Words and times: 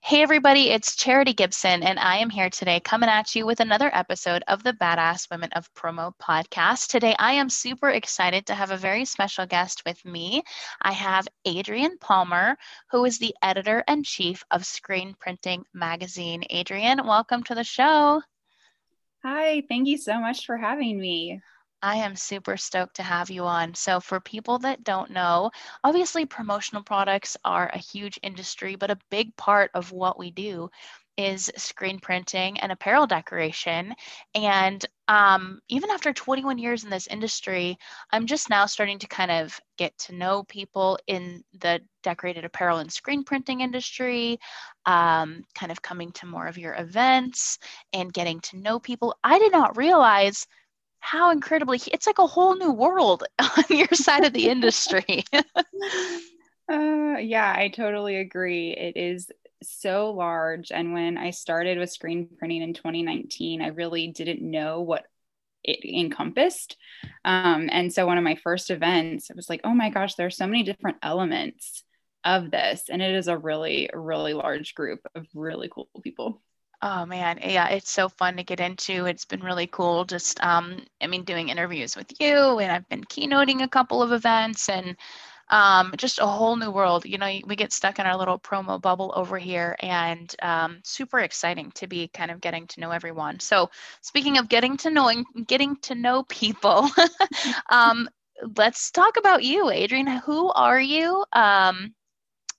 Hey, 0.00 0.22
everybody, 0.22 0.70
it's 0.70 0.94
Charity 0.94 1.32
Gibson, 1.32 1.82
and 1.82 1.98
I 1.98 2.18
am 2.18 2.30
here 2.30 2.48
today 2.48 2.78
coming 2.78 3.08
at 3.08 3.34
you 3.34 3.44
with 3.44 3.58
another 3.58 3.90
episode 3.92 4.44
of 4.46 4.62
the 4.62 4.72
Badass 4.72 5.28
Women 5.30 5.50
of 5.52 5.72
Promo 5.74 6.12
podcast. 6.22 6.88
Today, 6.88 7.16
I 7.18 7.32
am 7.32 7.50
super 7.50 7.90
excited 7.90 8.46
to 8.46 8.54
have 8.54 8.70
a 8.70 8.76
very 8.76 9.04
special 9.04 9.46
guest 9.46 9.82
with 9.84 10.04
me. 10.04 10.42
I 10.80 10.92
have 10.92 11.26
Adrienne 11.46 11.98
Palmer, 11.98 12.56
who 12.92 13.04
is 13.04 13.18
the 13.18 13.34
editor 13.42 13.82
and 13.88 14.04
chief 14.04 14.44
of 14.52 14.64
Screen 14.64 15.16
Printing 15.18 15.64
Magazine. 15.74 16.44
Adrienne, 16.54 17.04
welcome 17.04 17.42
to 17.44 17.56
the 17.56 17.64
show. 17.64 18.22
Hi, 19.24 19.64
thank 19.68 19.88
you 19.88 19.98
so 19.98 20.20
much 20.20 20.46
for 20.46 20.56
having 20.56 21.00
me. 21.00 21.40
I 21.82 21.96
am 21.96 22.16
super 22.16 22.56
stoked 22.56 22.96
to 22.96 23.02
have 23.02 23.30
you 23.30 23.44
on. 23.44 23.74
So, 23.74 24.00
for 24.00 24.20
people 24.20 24.58
that 24.60 24.84
don't 24.84 25.10
know, 25.10 25.50
obviously 25.84 26.26
promotional 26.26 26.82
products 26.82 27.36
are 27.44 27.70
a 27.72 27.78
huge 27.78 28.18
industry, 28.22 28.76
but 28.76 28.90
a 28.90 28.98
big 29.10 29.36
part 29.36 29.70
of 29.74 29.92
what 29.92 30.18
we 30.18 30.30
do 30.30 30.70
is 31.16 31.50
screen 31.56 31.98
printing 31.98 32.60
and 32.60 32.70
apparel 32.70 33.06
decoration. 33.06 33.94
And 34.34 34.84
um, 35.08 35.60
even 35.68 35.90
after 35.90 36.12
21 36.12 36.58
years 36.58 36.84
in 36.84 36.90
this 36.90 37.06
industry, 37.06 37.78
I'm 38.12 38.26
just 38.26 38.50
now 38.50 38.66
starting 38.66 38.98
to 38.98 39.06
kind 39.06 39.30
of 39.30 39.58
get 39.78 39.96
to 39.98 40.14
know 40.14 40.44
people 40.44 40.98
in 41.06 41.42
the 41.60 41.80
decorated 42.02 42.44
apparel 42.44 42.78
and 42.78 42.92
screen 42.92 43.24
printing 43.24 43.60
industry, 43.60 44.38
um, 44.84 45.42
kind 45.54 45.72
of 45.72 45.80
coming 45.80 46.12
to 46.12 46.26
more 46.26 46.46
of 46.46 46.58
your 46.58 46.74
events 46.74 47.58
and 47.92 48.12
getting 48.12 48.40
to 48.40 48.58
know 48.58 48.78
people. 48.78 49.16
I 49.24 49.38
did 49.38 49.52
not 49.52 49.76
realize 49.76 50.46
how 51.06 51.30
incredibly 51.30 51.80
it's 51.92 52.06
like 52.06 52.18
a 52.18 52.26
whole 52.26 52.56
new 52.56 52.72
world 52.72 53.22
on 53.38 53.64
your 53.70 53.86
side 53.92 54.24
of 54.24 54.32
the 54.32 54.48
industry. 54.48 55.24
uh, 55.32 57.16
yeah, 57.20 57.54
I 57.56 57.70
totally 57.74 58.16
agree. 58.16 58.72
It 58.72 58.96
is 58.96 59.30
so 59.62 60.10
large. 60.10 60.72
And 60.72 60.92
when 60.92 61.16
I 61.16 61.30
started 61.30 61.78
with 61.78 61.92
screen 61.92 62.28
printing 62.38 62.62
in 62.62 62.74
2019, 62.74 63.62
I 63.62 63.68
really 63.68 64.08
didn't 64.08 64.42
know 64.42 64.80
what 64.80 65.04
it 65.62 65.84
encompassed. 65.84 66.76
Um, 67.24 67.68
and 67.70 67.92
so 67.92 68.04
one 68.04 68.18
of 68.18 68.24
my 68.24 68.34
first 68.34 68.70
events, 68.70 69.30
it 69.30 69.36
was 69.36 69.48
like, 69.48 69.60
oh 69.62 69.74
my 69.74 69.90
gosh, 69.90 70.16
there 70.16 70.26
are 70.26 70.30
so 70.30 70.48
many 70.48 70.64
different 70.64 70.96
elements 71.04 71.84
of 72.24 72.50
this. 72.50 72.82
And 72.90 73.00
it 73.00 73.14
is 73.14 73.28
a 73.28 73.38
really, 73.38 73.88
really 73.94 74.34
large 74.34 74.74
group 74.74 75.06
of 75.14 75.24
really 75.34 75.68
cool 75.70 75.88
people. 76.02 76.42
Oh 76.82 77.06
man, 77.06 77.38
yeah, 77.42 77.68
it's 77.68 77.90
so 77.90 78.08
fun 78.08 78.36
to 78.36 78.44
get 78.44 78.60
into. 78.60 79.06
It's 79.06 79.24
been 79.24 79.40
really 79.42 79.66
cool. 79.66 80.04
Just, 80.04 80.38
um, 80.44 80.84
I 81.00 81.06
mean, 81.06 81.24
doing 81.24 81.48
interviews 81.48 81.96
with 81.96 82.12
you, 82.20 82.58
and 82.58 82.70
I've 82.70 82.88
been 82.88 83.02
keynoting 83.04 83.62
a 83.62 83.68
couple 83.68 84.02
of 84.02 84.12
events, 84.12 84.68
and 84.68 84.94
um, 85.48 85.94
just 85.96 86.18
a 86.18 86.26
whole 86.26 86.54
new 86.56 86.70
world. 86.70 87.06
You 87.06 87.16
know, 87.18 87.38
we 87.46 87.56
get 87.56 87.72
stuck 87.72 87.98
in 87.98 88.06
our 88.06 88.16
little 88.16 88.38
promo 88.38 88.80
bubble 88.80 89.12
over 89.16 89.38
here, 89.38 89.76
and 89.80 90.34
um, 90.42 90.80
super 90.84 91.20
exciting 91.20 91.72
to 91.76 91.86
be 91.86 92.08
kind 92.08 92.30
of 92.30 92.40
getting 92.42 92.66
to 92.68 92.80
know 92.80 92.90
everyone. 92.90 93.40
So, 93.40 93.70
speaking 94.02 94.36
of 94.38 94.48
getting 94.48 94.76
to 94.78 94.90
knowing, 94.90 95.24
getting 95.46 95.76
to 95.82 95.94
know 95.94 96.24
people, 96.24 96.88
um, 97.70 98.08
let's 98.56 98.90
talk 98.90 99.16
about 99.16 99.44
you, 99.44 99.70
Adrienne. 99.70 100.20
Who 100.26 100.50
are 100.52 100.80
you? 100.80 101.24
Um, 101.32 101.94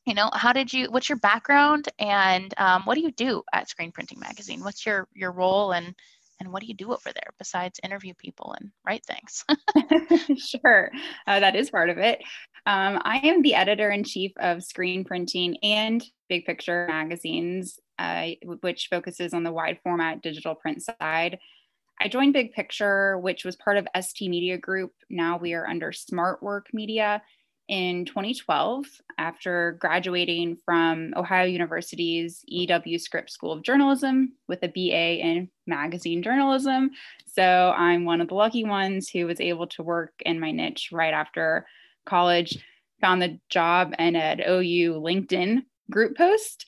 you 0.07 0.13
know 0.13 0.29
how 0.33 0.53
did 0.53 0.71
you 0.71 0.89
what's 0.89 1.09
your 1.09 1.17
background 1.17 1.89
and 1.99 2.53
um, 2.57 2.83
what 2.85 2.95
do 2.95 3.01
you 3.01 3.11
do 3.11 3.43
at 3.53 3.69
screen 3.69 3.91
printing 3.91 4.19
magazine? 4.19 4.63
What's 4.63 4.85
your 4.85 5.07
your 5.13 5.31
role 5.33 5.73
and 5.73 5.93
and 6.39 6.53
what 6.53 6.61
do 6.61 6.67
you 6.67 6.75
do 6.75 6.93
over 6.93 7.11
there 7.13 7.33
besides 7.37 7.79
interview 7.83 8.13
people 8.17 8.55
and 8.59 8.71
write 8.85 9.03
things? 9.05 9.43
Sure. 10.37 10.89
Uh, 11.25 11.39
that 11.41 11.55
is 11.55 11.69
part 11.69 11.89
of 11.89 11.97
it. 11.97 12.19
Um, 12.65 13.01
i 13.03 13.17
am 13.23 13.41
the 13.41 13.55
editor 13.55 13.89
in 13.91 14.03
chief 14.03 14.31
of 14.37 14.63
screen 14.63 15.03
printing 15.03 15.57
and 15.63 16.03
big 16.29 16.45
picture 16.45 16.85
magazines 16.87 17.79
uh, 17.99 18.29
which 18.61 18.87
focuses 18.89 19.33
on 19.33 19.43
the 19.43 19.51
wide 19.51 19.79
format 19.83 20.21
digital 20.21 20.55
print 20.55 20.83
side. 20.83 21.39
I 21.99 22.07
joined 22.07 22.33
Big 22.33 22.53
Picture, 22.53 23.17
which 23.17 23.43
was 23.43 23.55
part 23.55 23.77
of 23.77 23.87
ST 23.99 24.29
Media 24.29 24.57
Group. 24.57 24.91
Now 25.09 25.37
we 25.39 25.53
are 25.53 25.67
under 25.67 25.91
Smart 25.91 26.43
Work 26.43 26.67
Media 26.71 27.23
in 27.67 28.05
2012 28.05 28.85
after 29.17 29.77
graduating 29.79 30.57
from 30.63 31.13
Ohio 31.15 31.45
University's 31.45 32.43
E.W. 32.47 32.97
Scripps 32.97 33.33
School 33.33 33.51
of 33.51 33.63
Journalism 33.63 34.33
with 34.47 34.63
a 34.63 34.67
BA 34.67 35.19
in 35.19 35.49
magazine 35.65 36.23
journalism. 36.23 36.91
So 37.25 37.73
I'm 37.75 38.05
one 38.05 38.21
of 38.21 38.29
the 38.29 38.35
lucky 38.35 38.63
ones 38.63 39.09
who 39.09 39.25
was 39.25 39.41
able 39.41 39.67
to 39.67 39.83
work 39.83 40.13
in 40.25 40.39
my 40.39 40.51
niche 40.51 40.89
right 40.91 41.13
after 41.13 41.65
college, 42.05 42.63
found 43.01 43.21
the 43.21 43.39
job 43.49 43.93
and 43.99 44.15
at 44.17 44.39
OU 44.39 45.01
LinkedIn 45.01 45.63
group 45.91 46.17
post. 46.17 46.67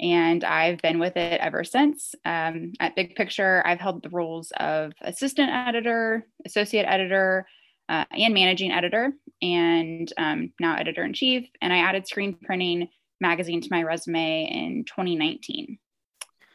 And 0.00 0.44
I've 0.44 0.80
been 0.80 1.00
with 1.00 1.16
it 1.16 1.40
ever 1.40 1.64
since. 1.64 2.14
Um, 2.24 2.72
at 2.78 2.94
Big 2.94 3.16
Picture, 3.16 3.62
I've 3.66 3.80
held 3.80 4.02
the 4.02 4.10
roles 4.10 4.52
of 4.58 4.92
assistant 5.00 5.50
editor, 5.50 6.24
associate 6.46 6.86
editor, 6.86 7.46
uh, 7.88 8.04
and 8.10 8.34
managing 8.34 8.72
editor, 8.72 9.12
and 9.40 10.12
um, 10.16 10.52
now 10.60 10.76
editor 10.76 11.04
in 11.04 11.12
chief. 11.12 11.48
And 11.60 11.72
I 11.72 11.78
added 11.78 12.06
screen 12.06 12.34
printing 12.34 12.88
magazine 13.20 13.60
to 13.60 13.68
my 13.70 13.82
resume 13.82 14.44
in 14.44 14.84
2019. 14.84 15.78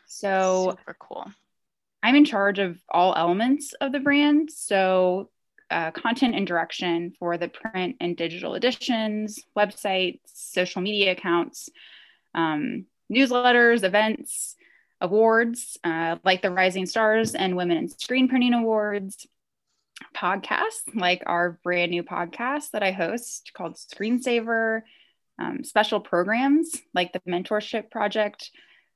So 0.05 0.75
super 0.77 0.95
cool. 0.99 1.25
I'm 2.01 2.15
in 2.15 2.25
charge 2.25 2.59
of 2.59 2.77
all 2.89 3.15
elements 3.15 3.73
of 3.79 3.91
the 3.91 3.99
brand. 3.99 4.51
So 4.51 5.29
uh, 5.71 5.91
content 5.91 6.35
and 6.35 6.45
direction 6.45 7.13
for 7.17 7.37
the 7.37 7.47
print 7.47 7.95
and 7.99 8.15
digital 8.15 8.55
editions, 8.55 9.39
websites, 9.57 10.19
social 10.25 10.81
media 10.81 11.13
accounts, 11.13 11.69
um, 12.35 12.85
newsletters, 13.11 13.83
events, 13.83 14.55
awards 15.01 15.77
uh, 15.83 16.17
like 16.23 16.41
the 16.41 16.51
Rising 16.51 16.85
Stars 16.85 17.35
and 17.35 17.55
Women 17.55 17.77
in 17.77 17.89
Screen 17.89 18.29
Printing 18.29 18.53
Awards, 18.53 19.27
podcasts, 20.15 20.93
like 20.95 21.23
our 21.25 21.59
brand 21.63 21.91
new 21.91 22.03
podcast 22.03 22.71
that 22.71 22.83
I 22.83 22.91
host 22.91 23.51
called 23.55 23.75
Screensaver, 23.75 24.81
um, 25.39 25.63
special 25.63 25.99
programs 25.99 26.75
like 26.93 27.13
the 27.13 27.21
Mentorship 27.21 27.91
Project. 27.91 28.51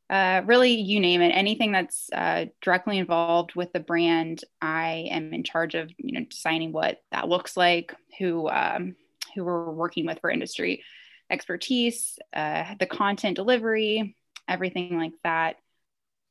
Uh, 0.10 0.42
really, 0.46 0.72
you 0.72 1.00
name 1.00 1.22
it, 1.22 1.30
anything 1.30 1.74
that's 1.74 2.10
uh, 2.14 2.46
directly 2.62 2.98
involved 2.98 3.56
with 3.56 3.74
the 3.74 3.80
brand, 3.80 4.42
I 4.62 5.08
am 5.12 5.34
in 5.34 5.44
charge 5.44 5.76
of, 5.76 5.92
you 5.98 6.14
know, 6.14 6.26
designing 6.26 6.72
what 6.72 7.02
that 7.12 7.28
looks 7.28 7.58
like, 7.58 7.94
who 8.18 8.48
um, 8.48 8.96
who 9.36 9.44
we're 9.44 9.72
working 9.72 10.06
with 10.06 10.20
for 10.22 10.30
industry 10.30 10.84
expertise, 11.30 12.18
uh, 12.34 12.76
the 12.80 12.86
content 12.86 13.36
delivery, 13.36 14.16
everything 14.48 14.98
like 14.98 15.14
that. 15.24 15.58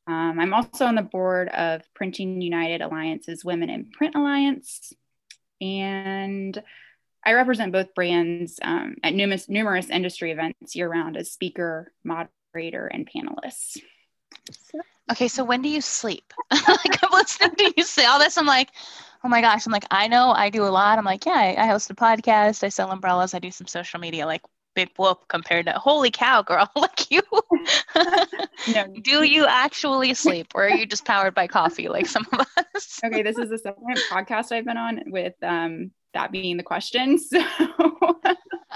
Um, 0.06 0.38
I'm 0.38 0.54
also 0.54 0.86
on 0.86 0.94
the 0.94 1.02
board 1.02 1.48
of 1.48 1.82
Printing 1.94 2.40
United 2.40 2.80
Alliance's 2.80 3.44
Women 3.44 3.70
in 3.70 3.90
Print 3.90 4.14
Alliance. 4.14 4.92
And 5.60 6.62
I 7.24 7.32
represent 7.32 7.72
both 7.72 7.94
brands 7.94 8.60
um, 8.62 8.96
at 9.02 9.14
numerous, 9.14 9.48
numerous 9.48 9.90
industry 9.90 10.30
events 10.30 10.76
year 10.76 10.88
round 10.88 11.16
as 11.16 11.32
speaker, 11.32 11.92
moderator, 12.04 12.86
and 12.86 13.08
panelist. 13.08 13.78
Okay, 15.10 15.28
so 15.28 15.44
when 15.44 15.62
do 15.62 15.68
you 15.68 15.80
sleep? 15.80 16.32
like 16.52 17.02
I'm 17.02 17.10
listening 17.12 17.56
to 17.56 17.74
you 17.76 17.82
say 17.82 18.04
all 18.04 18.18
this, 18.18 18.38
I'm 18.38 18.46
like, 18.46 18.70
oh 19.24 19.28
my 19.28 19.40
gosh, 19.40 19.66
I'm 19.66 19.72
like, 19.72 19.86
I 19.90 20.08
know 20.08 20.30
I 20.30 20.50
do 20.50 20.64
a 20.64 20.68
lot. 20.68 20.98
I'm 20.98 21.04
like, 21.04 21.26
yeah, 21.26 21.32
I, 21.32 21.64
I 21.64 21.66
host 21.66 21.90
a 21.90 21.94
podcast, 21.94 22.62
I 22.62 22.68
sell 22.68 22.90
umbrellas, 22.90 23.34
I 23.34 23.38
do 23.40 23.50
some 23.50 23.66
social 23.66 23.98
media. 23.98 24.26
Like, 24.26 24.42
big 24.76 24.90
whoop 24.98 25.26
compared 25.28 25.66
to 25.66 25.72
holy 25.72 26.10
cow 26.10 26.42
girl 26.42 26.70
like 26.76 27.10
you 27.10 27.22
no. 28.68 28.86
do 29.02 29.24
you 29.24 29.46
actually 29.46 30.14
sleep 30.14 30.52
or 30.54 30.64
are 30.64 30.70
you 30.70 30.86
just 30.86 31.04
powered 31.04 31.34
by 31.34 31.46
coffee 31.46 31.88
like 31.88 32.06
some 32.06 32.26
of 32.32 32.46
us 32.74 33.00
okay 33.04 33.22
this 33.22 33.38
is 33.38 33.48
the 33.48 33.58
second 33.58 33.96
podcast 34.10 34.52
i've 34.52 34.66
been 34.66 34.76
on 34.76 35.02
with 35.06 35.34
um, 35.42 35.90
that 36.12 36.30
being 36.30 36.58
the 36.58 36.62
question 36.62 37.18
so 37.18 37.42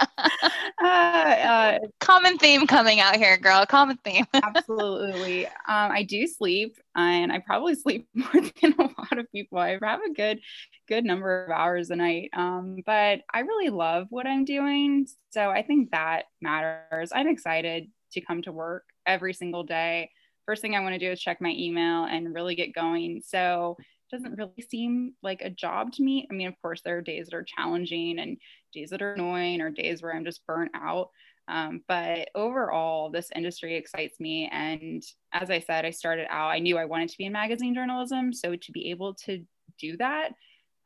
uh, 0.82 0.84
uh, 0.84 1.78
common 2.00 2.38
theme 2.38 2.66
coming 2.66 3.00
out 3.00 3.16
here 3.16 3.36
girl. 3.36 3.64
Common 3.66 3.98
theme. 3.98 4.26
Absolutely. 4.34 5.46
Um, 5.46 5.52
i 5.68 6.02
do 6.02 6.26
sleep 6.26 6.76
and 6.94 7.32
i 7.32 7.38
probably 7.38 7.74
sleep 7.76 8.08
more 8.14 8.32
than 8.32 8.74
a 8.78 8.82
lot 8.82 9.18
of 9.18 9.30
people. 9.32 9.58
I 9.58 9.78
have 9.82 10.00
a 10.00 10.12
good 10.14 10.40
good 10.88 11.04
number 11.04 11.44
of 11.44 11.50
hours 11.50 11.90
a 11.90 11.96
night 11.96 12.30
um, 12.32 12.78
but 12.84 13.20
i 13.32 13.40
really 13.40 13.70
love 13.70 14.08
what 14.10 14.26
i'm 14.26 14.44
doing 14.44 15.06
so 15.30 15.50
i 15.50 15.62
think 15.62 15.90
that 15.92 16.24
matters. 16.40 17.12
I'm 17.14 17.28
excited 17.28 17.90
to 18.12 18.20
come 18.20 18.42
to 18.42 18.52
work 18.52 18.84
every 19.06 19.34
single 19.34 19.64
day. 19.64 20.10
First 20.46 20.62
thing 20.62 20.74
i 20.74 20.80
want 20.80 20.94
to 20.94 20.98
do 20.98 21.10
is 21.10 21.20
check 21.20 21.40
my 21.40 21.50
email 21.50 22.04
and 22.04 22.34
really 22.34 22.54
get 22.54 22.74
going. 22.74 23.22
So 23.24 23.76
doesn't 24.10 24.36
really 24.36 24.66
seem 24.68 25.14
like 25.22 25.42
a 25.42 25.50
job 25.50 25.92
to 25.92 26.02
me. 26.02 26.26
I 26.30 26.34
mean, 26.34 26.48
of 26.48 26.54
course, 26.60 26.82
there 26.82 26.98
are 26.98 27.02
days 27.02 27.28
that 27.28 27.36
are 27.36 27.44
challenging 27.44 28.18
and 28.18 28.36
days 28.72 28.90
that 28.90 29.02
are 29.02 29.14
annoying 29.14 29.60
or 29.60 29.70
days 29.70 30.02
where 30.02 30.14
I'm 30.14 30.24
just 30.24 30.46
burnt 30.46 30.70
out. 30.74 31.10
Um, 31.48 31.82
but 31.88 32.28
overall, 32.34 33.10
this 33.10 33.30
industry 33.34 33.76
excites 33.76 34.20
me. 34.20 34.48
And 34.52 35.02
as 35.32 35.50
I 35.50 35.60
said, 35.60 35.84
I 35.84 35.90
started 35.90 36.26
out, 36.30 36.50
I 36.50 36.60
knew 36.60 36.78
I 36.78 36.84
wanted 36.84 37.08
to 37.08 37.18
be 37.18 37.24
in 37.24 37.32
magazine 37.32 37.74
journalism. 37.74 38.32
So 38.32 38.54
to 38.54 38.72
be 38.72 38.90
able 38.90 39.14
to 39.26 39.44
do 39.78 39.96
that 39.96 40.32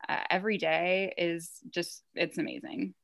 uh, 0.09 0.21
every 0.29 0.57
day 0.57 1.13
is 1.17 1.51
just, 1.69 2.03
it's 2.15 2.37
amazing. 2.37 2.95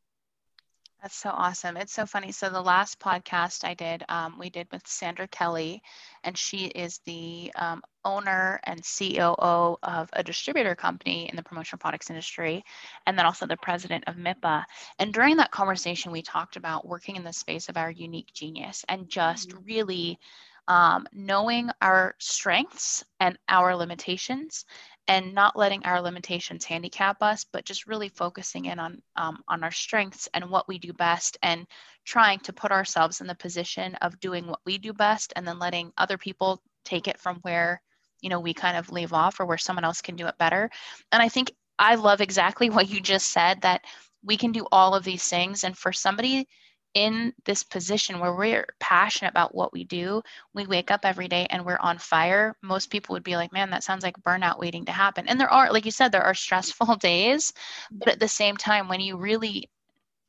That's 1.02 1.16
so 1.16 1.32
awesome. 1.32 1.78
It's 1.78 1.94
so 1.94 2.06
funny. 2.06 2.32
So 2.32 2.50
the 2.50 2.62
last 2.62 3.00
podcast 3.00 3.64
I 3.64 3.74
did, 3.74 4.04
um, 4.08 4.38
we 4.38 4.52
did 4.52 4.68
with 4.72 4.86
Sandra 4.86 5.28
Kelly, 5.28 5.82
and 6.24 6.38
she 6.38 6.66
is 6.66 7.00
the 7.08 7.52
um, 7.56 7.82
owner 8.06 8.60
and 8.66 8.84
COO 8.84 9.78
of 9.82 10.10
a 10.14 10.24
distributor 10.24 10.76
company 10.76 11.28
in 11.28 11.36
the 11.36 11.42
promotional 11.42 11.80
products 11.80 12.12
industry, 12.12 12.64
and 13.08 13.18
then 13.18 13.26
also 13.26 13.48
the 13.48 13.58
president 13.58 14.04
of 14.06 14.16
MIPA. 14.16 14.64
And 15.00 15.12
during 15.12 15.38
that 15.38 15.50
conversation, 15.50 16.12
we 16.12 16.22
talked 16.22 16.56
about 16.56 16.88
working 16.88 17.16
in 17.16 17.24
the 17.24 17.34
space 17.34 17.68
of 17.68 17.78
our 17.78 17.90
unique 17.90 18.32
genius 18.32 18.86
and 18.88 19.10
just 19.10 19.50
mm-hmm. 19.50 19.66
really 19.66 20.20
um, 20.68 21.08
knowing 21.12 21.72
our 21.82 22.16
strengths 22.20 23.04
and 23.20 23.38
our 23.50 23.76
limitations 23.76 24.66
and 25.08 25.34
not 25.34 25.58
letting 25.58 25.84
our 25.86 26.02
limitations 26.02 26.66
handicap 26.66 27.22
us, 27.22 27.46
but 27.52 27.66
just 27.66 27.88
really 27.88 28.10
focusing 28.10 28.66
in 28.66 28.80
on 28.80 29.02
um, 29.16 29.44
on 29.48 29.64
our 29.64 29.72
strengths 29.72 30.30
and 30.34 30.50
what 30.50 30.68
we 30.68 30.80
do 30.80 30.94
best, 30.94 31.38
and 31.44 31.68
trying 32.06 32.40
to 32.40 32.54
put 32.54 32.72
ourselves 32.72 33.22
in 33.22 33.28
the 33.28 33.36
position 33.36 33.96
of 33.96 34.20
doing 34.20 34.48
what 34.48 34.62
we 34.66 34.78
do 34.78 34.94
best, 34.94 35.34
and 35.36 35.48
then 35.48 35.60
letting 35.60 35.92
other 35.98 36.18
people 36.18 36.62
take 36.86 37.08
it 37.08 37.20
from 37.20 37.38
where 37.42 37.82
you 38.22 38.30
know 38.30 38.40
we 38.40 38.54
kind 38.54 38.78
of 38.78 38.92
leave 38.92 39.14
off 39.14 39.40
or 39.40 39.46
where 39.46 39.58
someone 39.58 39.86
else 39.86 40.02
can 40.02 40.16
do 40.16 40.28
it 40.28 40.38
better. 40.38 40.70
And 41.12 41.22
I 41.22 41.30
think 41.30 41.52
I 41.80 41.96
love 41.96 42.22
exactly 42.22 42.70
what 42.72 42.90
you 42.90 43.02
just 43.02 43.28
said 43.32 43.62
that 43.62 43.84
we 44.24 44.38
can 44.38 44.52
do 44.52 44.68
all 44.72 44.96
of 44.96 45.04
these 45.04 45.28
things, 45.28 45.64
and 45.64 45.78
for 45.78 45.92
somebody 45.92 46.48
in 46.94 47.34
this 47.46 47.64
position 47.64 48.20
where 48.20 48.36
we're 48.36 48.68
passionate 48.80 49.30
about 49.30 49.56
what 49.56 49.72
we 49.72 49.84
do, 49.84 50.22
we 50.54 50.66
wake 50.66 50.92
up 50.92 51.02
every 51.04 51.28
day 51.28 51.48
and 51.50 51.66
we're 51.66 51.78
on 51.80 51.98
fire, 51.98 52.56
most 52.62 52.90
people 52.90 53.14
would 53.14 53.24
be 53.24 53.38
like, 53.38 53.54
man, 53.54 53.70
that 53.70 53.84
sounds 53.84 54.04
like 54.04 54.22
burnout 54.22 54.60
waiting 54.60 54.86
to 54.86 54.92
happen. 54.92 55.28
And 55.28 55.40
there 55.40 55.52
are, 55.52 55.72
like 55.72 55.86
you 55.86 55.92
said, 55.92 56.12
there 56.12 56.24
are 56.24 56.34
stressful 56.34 56.96
days. 57.02 57.54
But 57.92 58.10
at 58.10 58.20
the 58.20 58.28
same 58.28 58.58
time, 58.58 58.90
when 58.90 59.00
you 59.00 59.18
really 59.18 59.70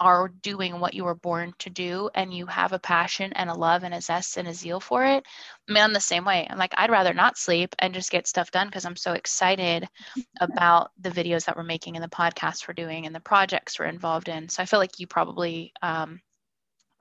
are 0.00 0.29
doing 0.43 0.81
what 0.81 0.94
you 0.94 1.05
were 1.05 1.14
born 1.14 1.55
to 1.59 1.70
do 1.70 2.11
and 2.14 2.35
you 2.35 2.44
have 2.47 2.73
a 2.73 2.79
passion 2.79 3.32
and 3.35 3.49
a 3.49 3.55
love 3.55 3.85
and 3.85 3.94
a 3.94 4.00
zest 4.00 4.37
and 4.37 4.49
a 4.49 4.55
zeal 4.55 4.81
for 4.81 5.05
it, 5.05 5.25
I 5.69 5.73
mean, 5.73 5.82
I'm 5.82 5.93
the 5.93 6.00
same 6.00 6.25
way. 6.25 6.47
I'm 6.49 6.59
like, 6.59 6.75
I'd 6.76 6.91
rather 6.91 7.14
not 7.14 7.38
sleep 7.38 7.75
and 7.79 7.94
just 7.94 8.11
get 8.11 8.26
stuff 8.26 8.50
done 8.50 8.67
because 8.67 8.85
I'm 8.85 8.97
so 8.97 9.12
excited 9.12 9.88
about 10.41 10.91
the 11.00 11.11
videos 11.11 11.44
that 11.44 11.56
we're 11.56 11.62
making 11.62 11.97
and 11.97 12.05
the 12.05 12.09
podcasts 12.09 12.67
we're 12.67 12.75
doing 12.75 13.06
and 13.06 13.14
the 13.14 13.20
projects 13.20 13.79
we're 13.79 13.87
involved 13.87 14.29
in. 14.29 14.49
So 14.49 14.62
I 14.62 14.67
feel 14.67 14.81
like 14.81 14.99
you 14.99 15.06
probably, 15.06 15.73
um, 15.82 16.20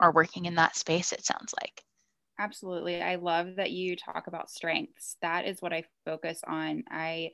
are 0.02 0.12
working 0.12 0.44
in 0.44 0.56
that 0.56 0.76
space, 0.76 1.12
it 1.12 1.24
sounds 1.24 1.54
like. 1.62 1.82
Absolutely. 2.38 3.00
I 3.00 3.14
love 3.14 3.56
that 3.56 3.70
you 3.70 3.96
talk 3.96 4.26
about 4.26 4.50
strengths. 4.50 5.16
That 5.22 5.46
is 5.46 5.62
what 5.62 5.72
I 5.72 5.84
focus 6.04 6.40
on. 6.46 6.84
I 6.90 7.30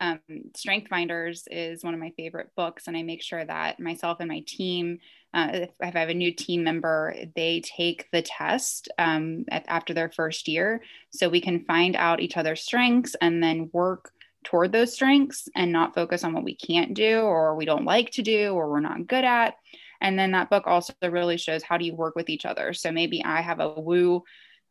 um, 0.00 0.20
Strength 0.56 0.88
Finders 0.88 1.46
is 1.50 1.84
one 1.84 1.92
of 1.92 2.00
my 2.00 2.12
favorite 2.16 2.50
books, 2.56 2.88
and 2.88 2.96
I 2.96 3.02
make 3.02 3.22
sure 3.22 3.44
that 3.44 3.78
myself 3.78 4.18
and 4.20 4.28
my 4.28 4.42
team, 4.46 4.98
uh, 5.34 5.48
if, 5.52 5.70
I 5.82 5.86
have 5.86 6.08
a 6.08 6.14
new 6.14 6.32
team 6.32 6.64
member, 6.64 7.14
they 7.36 7.60
take 7.60 8.10
the 8.10 8.22
test 8.22 8.88
um, 8.98 9.44
at, 9.50 9.66
after 9.68 9.92
their 9.92 10.10
first 10.10 10.48
year 10.48 10.82
so 11.10 11.28
we 11.28 11.42
can 11.42 11.64
find 11.64 11.96
out 11.96 12.20
each 12.20 12.38
other's 12.38 12.62
strengths 12.62 13.14
and 13.20 13.42
then 13.42 13.68
work 13.74 14.10
toward 14.42 14.72
those 14.72 14.94
strengths 14.94 15.48
and 15.54 15.70
not 15.70 15.94
focus 15.94 16.24
on 16.24 16.32
what 16.32 16.44
we 16.44 16.56
can't 16.56 16.94
do 16.94 17.20
or 17.20 17.54
we 17.54 17.66
don't 17.66 17.84
like 17.84 18.10
to 18.12 18.22
do 18.22 18.52
or 18.52 18.70
we're 18.70 18.80
not 18.80 19.06
good 19.06 19.24
at. 19.24 19.54
And 20.00 20.18
then 20.18 20.32
that 20.32 20.50
book 20.50 20.66
also 20.66 20.92
really 21.02 21.36
shows 21.36 21.62
how 21.62 21.76
do 21.76 21.84
you 21.84 21.94
work 21.94 22.16
with 22.16 22.28
each 22.28 22.46
other. 22.46 22.72
So 22.72 22.90
maybe 22.90 23.22
I 23.24 23.40
have 23.40 23.60
a 23.60 23.68
woo. 23.68 24.22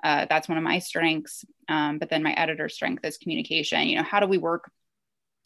Uh, 0.03 0.25
that's 0.29 0.47
one 0.47 0.57
of 0.57 0.63
my 0.63 0.79
strengths. 0.79 1.45
Um, 1.67 1.99
but 1.99 2.09
then 2.09 2.23
my 2.23 2.33
editor's 2.33 2.73
strength 2.73 3.05
is 3.05 3.17
communication. 3.17 3.87
You 3.87 3.97
know, 3.97 4.03
how 4.03 4.19
do 4.19 4.27
we 4.27 4.37
work 4.37 4.71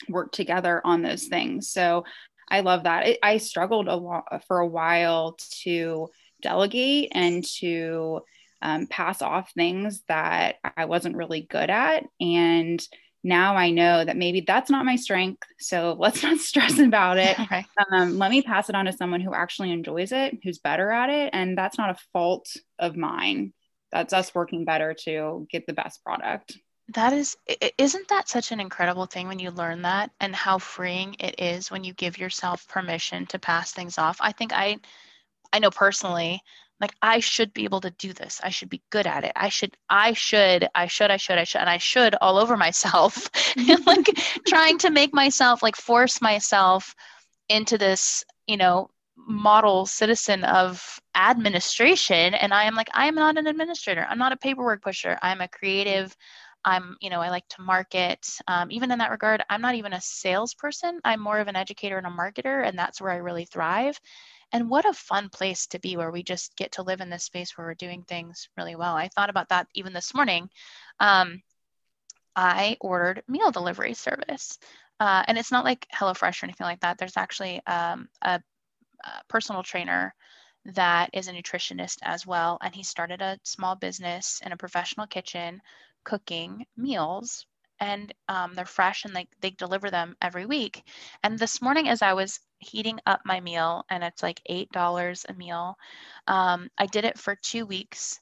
work 0.09 0.31
together 0.31 0.81
on 0.83 1.01
those 1.01 1.25
things? 1.25 1.69
So 1.69 2.05
I 2.49 2.61
love 2.61 2.83
that. 2.83 3.07
It, 3.07 3.19
I 3.23 3.37
struggled 3.37 3.87
a 3.87 3.95
lot 3.95 4.43
for 4.47 4.59
a 4.59 4.67
while 4.67 5.37
to 5.63 6.09
delegate 6.41 7.09
and 7.13 7.43
to 7.59 8.21
um, 8.61 8.87
pass 8.87 9.21
off 9.21 9.51
things 9.51 10.03
that 10.07 10.55
I 10.77 10.85
wasn't 10.85 11.17
really 11.17 11.41
good 11.49 11.69
at. 11.69 12.05
And 12.21 12.85
now 13.23 13.55
I 13.55 13.71
know 13.71 14.03
that 14.03 14.17
maybe 14.17 14.41
that's 14.41 14.69
not 14.69 14.85
my 14.85 14.97
strength. 14.97 15.43
So 15.59 15.95
let's 15.97 16.21
not 16.21 16.37
stress 16.39 16.79
about 16.79 17.17
it. 17.17 17.37
Okay. 17.43 17.65
Um, 17.91 18.17
let 18.19 18.31
me 18.31 18.41
pass 18.41 18.69
it 18.69 18.75
on 18.75 18.85
to 18.85 18.93
someone 18.93 19.19
who 19.19 19.33
actually 19.33 19.71
enjoys 19.71 20.11
it, 20.11 20.37
who's 20.43 20.59
better 20.59 20.91
at 20.91 21.09
it. 21.09 21.31
And 21.33 21.57
that's 21.57 21.77
not 21.77 21.89
a 21.89 21.97
fault 22.13 22.55
of 22.77 22.95
mine. 22.95 23.53
That's 23.91 24.13
us 24.13 24.33
working 24.33 24.63
better 24.63 24.93
to 25.05 25.47
get 25.49 25.65
the 25.65 25.73
best 25.73 26.03
product. 26.03 26.57
That 26.93 27.13
is, 27.13 27.35
isn't 27.77 28.07
that 28.09 28.29
such 28.29 28.51
an 28.51 28.59
incredible 28.59 29.05
thing 29.07 29.27
when 29.27 29.39
you 29.39 29.51
learn 29.51 29.81
that 29.83 30.11
and 30.19 30.35
how 30.35 30.59
freeing 30.59 31.15
it 31.19 31.39
is 31.39 31.71
when 31.71 31.83
you 31.83 31.93
give 31.93 32.17
yourself 32.17 32.67
permission 32.67 33.25
to 33.27 33.39
pass 33.39 33.71
things 33.71 33.97
off? 33.97 34.17
I 34.19 34.31
think 34.31 34.53
I, 34.53 34.79
I 35.51 35.59
know 35.59 35.71
personally, 35.71 36.41
like 36.79 36.93
i 37.01 37.19
should 37.19 37.53
be 37.53 37.63
able 37.63 37.81
to 37.81 37.91
do 37.91 38.13
this. 38.13 38.41
I 38.43 38.49
should 38.49 38.69
be 38.69 38.81
good 38.89 39.07
at 39.07 39.23
it. 39.23 39.31
I 39.35 39.49
should 39.49 39.75
i 39.89 40.13
should 40.13 40.67
i 40.75 40.87
should 40.87 41.11
i 41.11 41.17
should 41.17 41.37
i 41.37 41.43
should 41.43 41.61
and 41.61 41.69
i 41.69 41.77
should 41.77 42.15
all 42.21 42.37
over 42.37 42.57
myself 42.57 43.29
like 43.85 44.07
trying 44.47 44.77
to 44.79 44.89
make 44.89 45.13
myself 45.13 45.63
like 45.63 45.75
force 45.75 46.21
myself 46.21 46.95
into 47.49 47.77
this 47.77 48.23
you 48.47 48.57
know 48.57 48.89
model 49.15 49.85
citizen 49.85 50.43
of 50.43 50.99
administration 51.15 52.33
and 52.33 52.53
i 52.53 52.63
am 52.63 52.75
like 52.75 52.89
i 52.93 53.05
am 53.07 53.15
not 53.15 53.37
an 53.37 53.47
administrator. 53.47 54.05
I'm 54.09 54.17
not 54.17 54.33
a 54.33 54.37
paperwork 54.37 54.81
pusher. 54.81 55.17
I'm 55.21 55.41
a 55.41 55.47
creative. 55.47 56.15
I'm 56.65 56.95
you 57.01 57.09
know 57.09 57.21
i 57.21 57.29
like 57.29 57.47
to 57.49 57.61
market. 57.61 58.27
Um, 58.47 58.71
even 58.71 58.91
in 58.91 58.99
that 58.99 59.11
regard 59.11 59.43
i'm 59.49 59.61
not 59.61 59.75
even 59.75 59.93
a 59.93 60.01
salesperson. 60.01 60.99
I'm 61.05 61.21
more 61.21 61.39
of 61.39 61.47
an 61.47 61.55
educator 61.55 61.97
and 61.97 62.07
a 62.07 62.09
marketer 62.09 62.67
and 62.67 62.77
that's 62.77 62.99
where 62.99 63.11
i 63.11 63.17
really 63.17 63.45
thrive 63.45 63.99
and 64.53 64.69
what 64.69 64.85
a 64.85 64.93
fun 64.93 65.29
place 65.29 65.65
to 65.67 65.79
be 65.79 65.97
where 65.97 66.11
we 66.11 66.23
just 66.23 66.55
get 66.55 66.73
to 66.73 66.83
live 66.83 67.01
in 67.01 67.09
this 67.09 67.23
space 67.23 67.57
where 67.57 67.65
we're 67.65 67.73
doing 67.73 68.03
things 68.03 68.47
really 68.55 68.75
well. 68.75 68.95
I 68.95 69.09
thought 69.09 69.31
about 69.31 69.49
that 69.49 69.67
even 69.73 69.93
this 69.93 70.13
morning. 70.13 70.47
Um, 70.99 71.41
I 72.35 72.77
ordered 72.79 73.23
meal 73.27 73.51
delivery 73.51 73.95
service. 73.95 74.59
Uh, 74.99 75.23
and 75.27 75.37
it's 75.39 75.51
not 75.51 75.65
like 75.65 75.87
HelloFresh 75.93 76.43
or 76.43 76.45
anything 76.45 76.65
like 76.65 76.81
that. 76.81 76.99
There's 76.99 77.17
actually 77.17 77.65
um, 77.65 78.07
a, 78.21 78.39
a 79.03 79.11
personal 79.27 79.63
trainer 79.63 80.13
that 80.65 81.09
is 81.13 81.27
a 81.27 81.33
nutritionist 81.33 81.97
as 82.03 82.25
well. 82.25 82.59
And 82.61 82.73
he 82.73 82.83
started 82.83 83.21
a 83.21 83.39
small 83.43 83.75
business 83.75 84.39
in 84.45 84.51
a 84.51 84.57
professional 84.57 85.07
kitchen 85.07 85.61
cooking 86.03 86.65
meals 86.77 87.47
and 87.83 88.13
um, 88.29 88.53
they're 88.53 88.65
fresh 88.65 89.03
and 89.03 89.13
they, 89.13 89.27
they 89.41 89.49
deliver 89.49 89.91
them 89.91 90.15
every 90.21 90.45
week. 90.45 90.83
And 91.21 91.37
this 91.37 91.61
morning, 91.61 91.89
as 91.89 92.01
I 92.01 92.13
was 92.13 92.39
heating 92.59 92.97
up 93.05 93.19
my 93.25 93.41
meal, 93.41 93.83
and 93.89 94.05
it's 94.05 94.23
like 94.23 94.41
$8 94.49 95.25
a 95.27 95.33
meal, 95.33 95.75
um, 96.27 96.69
I 96.77 96.85
did 96.85 97.03
it 97.03 97.19
for 97.19 97.35
two 97.35 97.65
weeks 97.65 98.21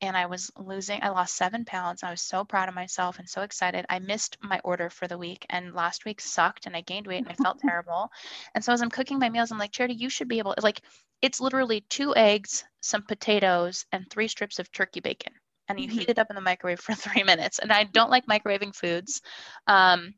and 0.00 0.16
I 0.16 0.24
was 0.26 0.50
losing, 0.58 1.02
I 1.02 1.10
lost 1.10 1.36
seven 1.36 1.66
pounds. 1.66 2.02
I 2.02 2.10
was 2.10 2.22
so 2.22 2.42
proud 2.42 2.70
of 2.70 2.74
myself 2.74 3.18
and 3.18 3.28
so 3.28 3.42
excited. 3.42 3.84
I 3.90 3.98
missed 3.98 4.38
my 4.42 4.60
order 4.64 4.88
for 4.88 5.06
the 5.06 5.18
week, 5.18 5.46
and 5.50 5.74
last 5.74 6.04
week 6.06 6.20
sucked, 6.20 6.66
and 6.66 6.74
I 6.74 6.80
gained 6.80 7.06
weight 7.06 7.22
and 7.22 7.28
I 7.28 7.34
felt 7.34 7.60
terrible. 7.66 8.10
And 8.54 8.64
so, 8.64 8.72
as 8.72 8.82
I'm 8.82 8.90
cooking 8.90 9.18
my 9.20 9.28
meals, 9.28 9.52
I'm 9.52 9.58
like, 9.58 9.72
Charity, 9.72 9.94
you 9.94 10.08
should 10.08 10.26
be 10.26 10.38
able, 10.38 10.54
like, 10.60 10.80
it's 11.20 11.40
literally 11.40 11.82
two 11.82 12.16
eggs, 12.16 12.64
some 12.80 13.02
potatoes, 13.02 13.84
and 13.92 14.08
three 14.10 14.26
strips 14.26 14.58
of 14.58 14.72
turkey 14.72 15.00
bacon 15.00 15.34
and 15.68 15.78
you 15.80 15.88
mm-hmm. 15.88 15.98
heat 15.98 16.08
it 16.08 16.18
up 16.18 16.28
in 16.30 16.36
the 16.36 16.42
microwave 16.42 16.80
for 16.80 16.94
three 16.94 17.22
minutes. 17.22 17.58
And 17.58 17.72
I 17.72 17.84
don't 17.84 18.10
like 18.10 18.26
microwaving 18.26 18.74
foods. 18.74 19.22
Um, 19.66 20.14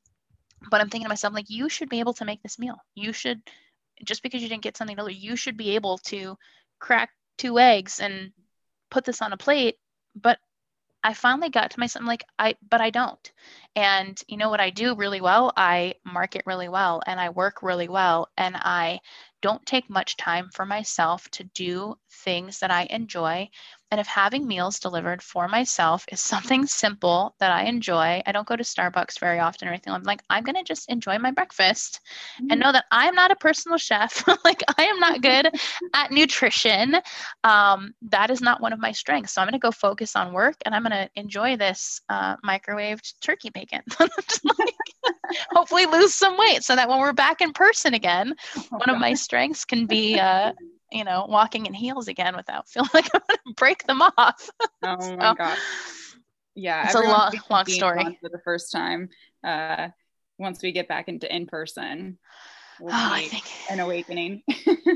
but 0.71 0.81
I'm 0.81 0.89
thinking 0.89 1.07
to 1.07 1.11
myself, 1.11 1.35
like, 1.35 1.51
you 1.51 1.69
should 1.69 1.89
be 1.89 2.01
able 2.01 2.15
to 2.15 2.25
make 2.25 2.43
this 2.43 2.59
meal. 2.59 2.77
You 2.95 3.13
should, 3.13 3.41
just 4.05 4.23
because 4.23 4.43
you 4.43 4.49
didn't 4.49 4.63
get 4.63 4.77
something 4.77 4.97
to 4.97 5.13
you 5.13 5.37
should 5.37 5.57
be 5.57 5.75
able 5.75 5.99
to 5.99 6.37
crack 6.79 7.11
two 7.37 7.59
eggs 7.59 8.01
and 8.01 8.33
put 8.91 9.05
this 9.05 9.21
on 9.21 9.33
a 9.33 9.37
plate. 9.37 9.77
But 10.15 10.39
I 11.03 11.13
finally 11.13 11.51
got 11.51 11.71
to 11.73 11.81
myself, 11.81 12.01
I'm 12.01 12.07
like, 12.07 12.25
I, 12.39 12.55
but 12.71 12.81
I 12.81 12.89
don't. 12.89 13.33
And 13.77 14.19
you 14.27 14.39
know 14.39 14.49
what 14.49 14.61
I 14.61 14.71
do 14.71 14.95
really 14.95 15.21
well? 15.21 15.53
I 15.55 15.97
market 16.03 16.45
really 16.47 16.71
well 16.71 17.03
and 17.07 17.21
I 17.21 17.29
work 17.29 17.63
really 17.63 17.89
well. 17.89 18.29
And 18.39 18.57
I 18.57 19.01
don't 19.43 19.65
take 19.67 19.91
much 19.91 20.17
time 20.17 20.49
for 20.55 20.65
myself 20.65 21.29
to 21.33 21.45
do 21.45 21.97
things 22.11 22.61
that 22.61 22.71
I 22.71 22.87
enjoy 22.89 23.51
and 23.95 24.01
if 24.01 24.09
having 24.09 24.49
meals 24.49 24.81
delivered 24.81 25.23
for 25.23 25.47
myself 25.47 26.05
is 26.11 26.19
something 26.19 26.67
simple 26.83 27.37
that 27.39 27.53
I 27.53 27.67
enjoy, 27.67 28.23
I 28.27 28.33
don't 28.33 28.45
go 28.45 28.57
to 28.57 28.65
Starbucks 28.65 29.21
very 29.21 29.39
often 29.39 29.69
or 29.69 29.71
anything. 29.71 29.93
I'm 29.93 30.03
like, 30.03 30.21
I'm 30.29 30.43
going 30.43 30.57
to 30.57 30.65
just 30.65 30.91
enjoy 30.91 31.17
my 31.21 31.31
breakfast 31.31 32.01
mm-hmm. 32.35 32.51
and 32.51 32.61
know 32.61 32.73
that 32.73 32.87
I'm 32.91 33.15
not 33.15 33.31
a 33.31 33.37
personal 33.37 33.79
chef. 33.79 34.27
like, 34.45 34.65
I 34.77 34.87
am 34.87 34.99
not 34.99 35.23
good 35.23 35.49
at 35.95 36.11
nutrition. 36.11 36.97
Um, 37.45 37.95
that 38.03 38.33
is 38.33 38.41
not 38.41 38.61
one 38.61 38.73
of 38.73 38.81
my 38.81 38.91
strengths. 38.91 39.35
So 39.35 39.41
I'm 39.41 39.47
going 39.47 39.53
to 39.53 39.61
go 39.61 39.71
focus 39.71 40.17
on 40.17 40.33
work 40.33 40.57
and 40.65 40.75
I'm 40.75 40.83
going 40.83 40.91
to 40.91 41.09
enjoy 41.15 41.57
this 41.57 42.01
uh, 42.09 42.35
microwaved 42.45 43.15
turkey 43.21 43.51
bacon. 43.51 43.83
like, 44.01 44.75
hopefully, 45.53 45.87
lose 45.87 46.17
some 46.17 46.37
weight 46.37 46.65
so 46.65 46.75
that 46.75 46.89
when 46.89 46.99
we're 46.99 47.13
back 47.13 47.41
in 47.41 47.53
person 47.53 47.95
again, 47.95 48.35
oh, 48.57 48.67
one 48.71 48.81
God. 48.87 48.95
of 48.95 48.99
my 48.99 49.15
strengths 49.15 49.65
can 49.65 49.87
be. 49.87 50.19
Uh, 50.19 50.51
you 50.95 51.05
know, 51.05 51.27
walking 51.29 51.67
in 51.67 51.75
heels 51.75 52.09
again 52.09 52.37
without 52.37 52.69
feeling 52.71 52.89
like 52.95 53.11
I'm 53.13 53.21
going 53.29 53.39
to 53.49 53.55
break 53.57 53.87
them 53.87 54.01
off. 54.01 54.49
oh 54.83 54.97
so, 55.01 55.17
my 55.17 55.35
gosh. 55.35 55.59
Yeah. 56.55 56.85
It's 56.87 56.95
a 56.95 57.01
long, 57.01 57.33
long 57.51 57.67
story. 57.67 58.19
For 58.23 58.31
the 58.31 58.41
first 58.45 58.71
time 58.71 59.09
uh, 59.43 59.89
once 60.39 60.63
we 60.63 60.73
get 60.73 60.89
back 60.89 61.09
into 61.09 61.33
in 61.35 61.47
person. 61.47 62.19
will 62.81 62.91
oh, 62.91 62.93
I 62.93 63.27
think 63.27 63.45
an 63.69 63.81
awakening. 63.81 64.43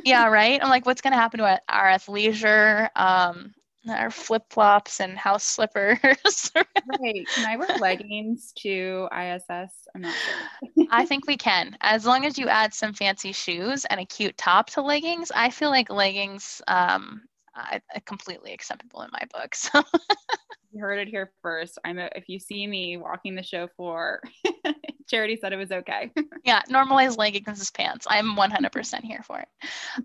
yeah, 0.05 0.27
right. 0.29 0.63
I'm 0.63 0.71
like, 0.71 0.87
what's 0.87 1.01
going 1.01 1.13
to 1.13 1.19
happen 1.19 1.39
to 1.39 1.47
our, 1.47 1.61
our 1.69 1.87
athleisure, 1.87 2.89
um, 2.95 3.53
our 3.89 4.11
flip 4.11 4.45
flops 4.51 5.01
and 5.01 5.17
house 5.19 5.45
slippers? 5.45 5.99
right. 6.55 7.27
Can 7.35 7.45
I 7.47 7.57
wear 7.57 7.69
leggings 7.81 8.53
to 8.59 9.09
ISS? 9.13 9.73
I'm 9.95 10.03
not 10.03 10.15
sure. 10.15 10.87
I 10.91 11.05
think 11.05 11.27
we 11.27 11.37
can, 11.37 11.77
as 11.81 12.07
long 12.07 12.25
as 12.25 12.39
you 12.39 12.49
add 12.49 12.73
some 12.73 12.93
fancy 12.93 13.33
shoes 13.33 13.85
and 13.87 14.01
a 14.01 14.05
cute 14.05 14.37
top 14.37 14.71
to 14.71 14.83
leggings. 14.83 15.31
I 15.35 15.51
feel 15.51 15.71
like 15.71 15.91
leggings 15.91 16.63
um, 16.69 17.23
uh, 17.55 17.79
completely 18.07 18.53
acceptable 18.53 19.03
in 19.03 19.11
my 19.13 19.23
book. 19.33 19.55
So 19.55 19.83
you 20.73 20.81
heard 20.81 20.99
it 20.99 21.09
here 21.09 21.33
first. 21.43 21.79
I'm 21.85 21.99
a, 21.99 22.09
if 22.15 22.29
you 22.29 22.39
see 22.39 22.67
me 22.67 22.97
walking 22.97 23.35
the 23.35 23.43
show 23.43 23.69
floor, 23.77 24.23
Charity 25.09 25.37
said 25.41 25.53
it 25.53 25.57
was 25.57 25.73
okay. 25.73 26.11
yeah, 26.45 26.63
normalize 26.71 27.17
leggings 27.17 27.61
as 27.61 27.71
pants. 27.71 28.07
I'm 28.09 28.37
100% 28.37 29.03
here 29.03 29.23
for 29.23 29.41
it. 29.41 29.49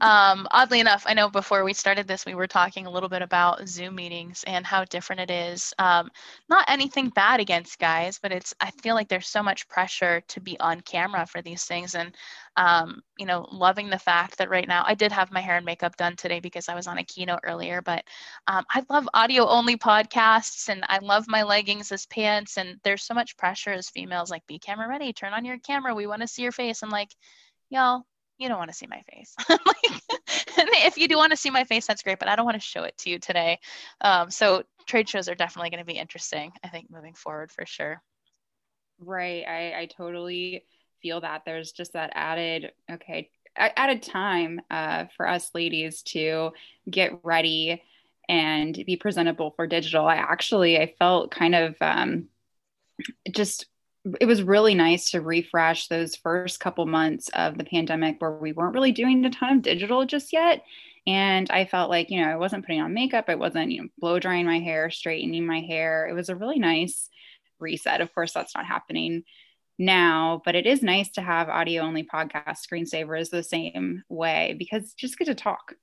Um, 0.02 0.48
oddly 0.52 0.80
enough, 0.80 1.04
I 1.06 1.14
know 1.14 1.30
before 1.30 1.64
we 1.64 1.74
started 1.74 2.08
this, 2.08 2.26
we 2.26 2.36
were 2.36 2.48
talking 2.48 2.86
a 2.86 2.90
little 2.90 3.10
bit 3.10 3.22
about 3.22 3.68
Zoom 3.68 3.96
meetings 3.96 4.44
and 4.48 4.66
how 4.66 4.86
different 4.86 5.22
it 5.22 5.32
is. 5.32 5.74
Um, 5.78 6.10
not 6.50 6.70
anything 6.70 7.10
bad 7.10 7.40
against 7.40 7.80
guys, 7.80 8.20
but 8.22 8.32
it's 8.32 8.54
I 8.62 8.72
feel 8.82 8.96
like 8.96 9.10
there's 9.10 9.28
so 9.28 9.44
much 9.44 9.68
pressure 9.68 10.22
to 10.30 10.40
be 10.40 10.60
on 10.60 10.82
camera 10.82 11.26
for 11.26 11.42
these 11.42 11.66
things, 11.66 11.96
and 11.96 12.16
um, 12.56 13.02
you 13.18 13.26
know, 13.26 13.48
loving 13.52 13.90
the 13.90 13.98
fact 13.98 14.38
that 14.38 14.50
right 14.50 14.68
now 14.68 14.84
I 14.86 14.94
did 14.94 15.12
have 15.12 15.32
my 15.32 15.42
hair 15.42 15.58
and 15.58 15.66
makeup 15.66 15.98
done 15.98 16.16
today 16.16 16.40
because 16.40 16.70
I 16.70 16.76
was 16.76 16.88
on 16.88 16.98
a 16.98 17.04
keynote 17.04 17.40
earlier, 17.44 17.82
but 17.82 18.04
um, 18.48 18.64
I 18.70 18.84
love 18.90 19.10
audio 19.14 19.48
only 19.48 19.78
podcasts 19.78 20.70
and 20.70 20.84
I 20.88 21.00
love 21.00 21.26
my 21.28 21.44
leggings 21.44 21.92
as 21.92 22.06
pants. 22.06 22.58
And 22.58 22.80
there's 22.84 23.04
so 23.04 23.14
much 23.14 23.38
pressure 23.38 23.72
as 23.72 23.90
females 23.90 24.30
like, 24.30 24.46
be 24.48 24.60
camera 24.60 24.88
ready, 24.88 25.14
turn 25.14 25.34
on 25.34 25.46
your 25.46 25.58
camera. 25.60 25.96
We 25.96 26.08
want 26.08 26.22
to 26.22 26.28
see 26.28 26.44
your 26.44 26.52
face. 26.52 26.84
I'm 26.84 26.90
like, 26.90 27.10
y'all, 27.70 28.04
you 28.38 28.50
don't 28.50 28.60
want 28.60 28.72
to 28.72 28.78
see 28.78 28.88
my 28.88 29.02
face. 29.12 29.36
like, 29.50 30.02
if 30.86 30.98
you 30.98 31.08
do 31.08 31.18
want 31.18 31.32
to 31.32 31.38
see 31.38 31.50
my 31.50 31.64
face, 31.64 31.88
that's 31.88 32.04
great, 32.04 32.20
but 32.20 32.28
I 32.28 32.36
don't 32.36 32.46
want 32.46 32.56
to 32.56 32.62
show 32.62 32.84
it 32.84 32.98
to 33.00 33.10
you 33.10 33.20
today. 33.20 33.60
Um, 34.02 34.30
so 34.30 34.64
trade 34.86 35.10
shows 35.10 35.28
are 35.28 35.36
definitely 35.36 35.72
going 35.72 35.80
to 35.80 35.92
be 35.92 35.98
interesting, 35.98 36.52
I 36.64 36.68
think, 36.68 36.92
moving 36.92 37.14
forward 37.14 37.52
for 37.52 37.66
sure. 37.66 38.02
Right. 39.00 39.44
I, 39.48 39.82
I 39.82 39.86
totally 39.88 40.66
feel 41.04 41.22
that 41.22 41.44
there's 41.46 41.72
just 41.72 41.94
that 41.94 42.12
added 42.16 42.72
okay 42.90 43.30
added 43.56 44.02
time 44.02 44.60
uh, 44.72 45.06
for 45.16 45.28
us 45.28 45.52
ladies 45.54 46.02
to 46.02 46.52
get 46.90 47.20
ready 47.24 47.84
and 48.28 48.74
be 48.86 48.96
presentable 48.96 49.52
for 49.52 49.68
digital. 49.68 50.08
I 50.08 50.16
actually 50.16 50.80
i 50.80 50.94
felt 50.98 51.30
kind 51.30 51.54
of 51.54 51.76
um, 51.82 52.30
just 53.32 53.68
it 54.20 54.26
was 54.26 54.44
really 54.44 54.76
nice 54.76 55.12
to 55.12 55.22
refresh 55.22 55.88
those 55.88 56.16
first 56.16 56.60
couple 56.60 56.86
months 56.86 57.30
of 57.34 57.58
the 57.58 57.64
pandemic 57.64 58.18
where 58.20 58.32
we 58.32 58.52
weren't 58.52 58.74
really 58.74 58.92
doing 58.92 59.24
a 59.24 59.30
ton 59.30 59.58
of 59.58 59.62
digital 59.62 60.06
just 60.06 60.34
yet. 60.34 60.64
And 61.06 61.52
i 61.52 61.66
felt 61.66 61.90
like 61.90 62.10
you 62.10 62.22
know 62.22 62.30
i 62.30 62.38
wasn't 62.38 62.66
putting 62.66 62.82
on 62.82 62.94
makeup. 62.94 63.26
I 63.28 63.36
wasn't 63.36 63.72
you 63.72 63.84
know 63.84 63.90
blow 64.00 64.20
drying 64.20 64.46
my 64.46 64.60
hair 64.60 64.90
straightening 64.90 65.46
my 65.46 65.60
hair. 65.60 66.08
It 66.08 66.14
was 66.14 66.30
a 66.30 66.36
really 66.36 66.60
nice 66.60 67.10
reset. 67.60 68.02
Of 68.02 68.14
course 68.16 68.34
that's 68.34 68.56
not 68.56 68.66
happening 68.66 69.24
now, 69.80 70.42
but 70.46 70.56
it 70.56 70.66
is 70.66 70.82
nice 70.82 71.10
to 71.12 71.22
have 71.22 71.50
audio 71.50 71.84
only 71.84 72.04
podcast 72.04 72.58
screensavers 72.68 73.30
the 73.30 73.44
same 73.44 74.04
way 74.10 74.56
because 74.58 74.94
just 74.94 75.18
get 75.18 75.26
to 75.26 75.36
talk. 75.36 75.74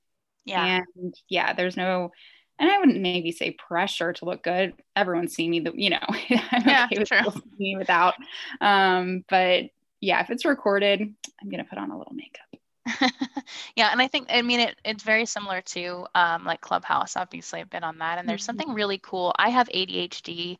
Yeah. 0.45 0.81
And 0.95 1.13
yeah, 1.29 1.53
there's 1.53 1.77
no, 1.77 2.11
and 2.59 2.71
I 2.71 2.77
wouldn't 2.79 3.01
maybe 3.01 3.31
say 3.31 3.51
pressure 3.51 4.13
to 4.13 4.25
look 4.25 4.43
good. 4.43 4.73
Everyone's 4.95 5.33
seen 5.33 5.51
me, 5.51 5.59
the, 5.59 5.71
you 5.75 5.89
know, 5.89 5.99
I'm 6.07 6.67
yeah, 6.67 6.85
okay 6.85 6.99
with 6.99 7.09
true. 7.09 7.41
me 7.57 7.75
without. 7.77 8.15
Um, 8.59 9.23
but 9.29 9.65
yeah, 9.99 10.21
if 10.21 10.29
it's 10.29 10.45
recorded, 10.45 11.01
I'm 11.01 11.49
going 11.49 11.63
to 11.63 11.69
put 11.69 11.77
on 11.77 11.91
a 11.91 11.97
little 11.97 12.13
makeup. 12.13 12.50
yeah, 13.75 13.89
and 13.91 14.01
I 14.01 14.07
think 14.07 14.27
I 14.29 14.41
mean 14.41 14.59
it. 14.59 14.75
It's 14.83 15.03
very 15.03 15.25
similar 15.25 15.61
to 15.61 16.07
um, 16.15 16.45
like 16.45 16.61
Clubhouse. 16.61 17.15
Obviously, 17.15 17.59
I've 17.59 17.69
been 17.69 17.83
on 17.83 17.99
that, 17.99 18.17
and 18.17 18.27
there's 18.27 18.41
mm-hmm. 18.41 18.45
something 18.45 18.73
really 18.73 18.97
cool. 18.97 19.33
I 19.37 19.49
have 19.49 19.69
ADHD 19.69 20.57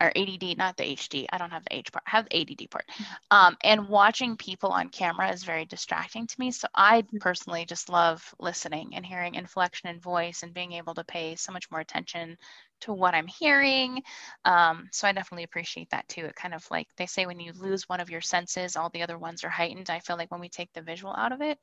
or 0.00 0.12
ADD, 0.16 0.56
not 0.56 0.76
the 0.76 0.84
HD. 0.84 1.26
I 1.32 1.38
don't 1.38 1.50
have 1.50 1.64
the 1.64 1.76
H 1.76 1.92
part. 1.92 2.04
I 2.06 2.10
have 2.10 2.28
the 2.28 2.40
ADD 2.40 2.70
part. 2.70 2.84
Mm-hmm. 2.88 3.36
Um, 3.36 3.56
and 3.64 3.88
watching 3.88 4.36
people 4.36 4.70
on 4.70 4.88
camera 4.88 5.30
is 5.32 5.42
very 5.42 5.64
distracting 5.64 6.26
to 6.26 6.36
me. 6.38 6.52
So 6.52 6.68
I 6.74 7.02
mm-hmm. 7.02 7.18
personally 7.18 7.64
just 7.64 7.88
love 7.88 8.34
listening 8.38 8.94
and 8.94 9.04
hearing 9.04 9.34
inflection 9.34 9.88
in 9.88 10.00
voice 10.00 10.42
and 10.42 10.54
being 10.54 10.72
able 10.72 10.94
to 10.94 11.04
pay 11.04 11.34
so 11.34 11.52
much 11.52 11.70
more 11.70 11.80
attention 11.80 12.38
to 12.84 12.92
what 12.92 13.14
I'm 13.14 13.26
hearing. 13.26 14.02
Um, 14.44 14.88
so 14.92 15.06
I 15.06 15.12
definitely 15.12 15.44
appreciate 15.44 15.90
that 15.90 16.08
too. 16.08 16.24
It 16.24 16.34
kind 16.34 16.54
of 16.54 16.66
like 16.70 16.88
they 16.96 17.06
say 17.06 17.26
when 17.26 17.40
you 17.40 17.52
lose 17.52 17.88
one 17.88 18.00
of 18.00 18.10
your 18.10 18.20
senses, 18.20 18.76
all 18.76 18.90
the 18.90 19.02
other 19.02 19.18
ones 19.18 19.44
are 19.44 19.50
heightened. 19.50 19.90
I 19.90 20.00
feel 20.00 20.16
like 20.16 20.30
when 20.30 20.40
we 20.40 20.48
take 20.48 20.72
the 20.72 20.82
visual 20.82 21.14
out 21.16 21.32
of 21.32 21.40
it, 21.40 21.58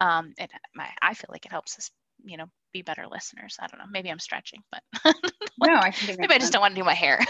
um, 0.00 0.32
it 0.38 0.50
I 1.02 1.14
feel 1.14 1.30
like 1.30 1.46
it 1.46 1.52
helps 1.52 1.78
us, 1.78 1.90
you 2.24 2.36
know, 2.36 2.46
be 2.72 2.82
better 2.82 3.06
listeners. 3.10 3.56
I 3.60 3.66
don't 3.68 3.78
know. 3.78 3.90
Maybe 3.90 4.10
I'm 4.10 4.18
stretching, 4.18 4.62
but 4.70 4.82
no, 5.60 5.74
I 5.74 5.94
maybe 6.18 6.34
I 6.34 6.38
just 6.38 6.52
don't 6.52 6.60
want 6.60 6.74
to 6.74 6.80
do 6.80 6.84
my 6.84 6.94
hair. 6.94 7.20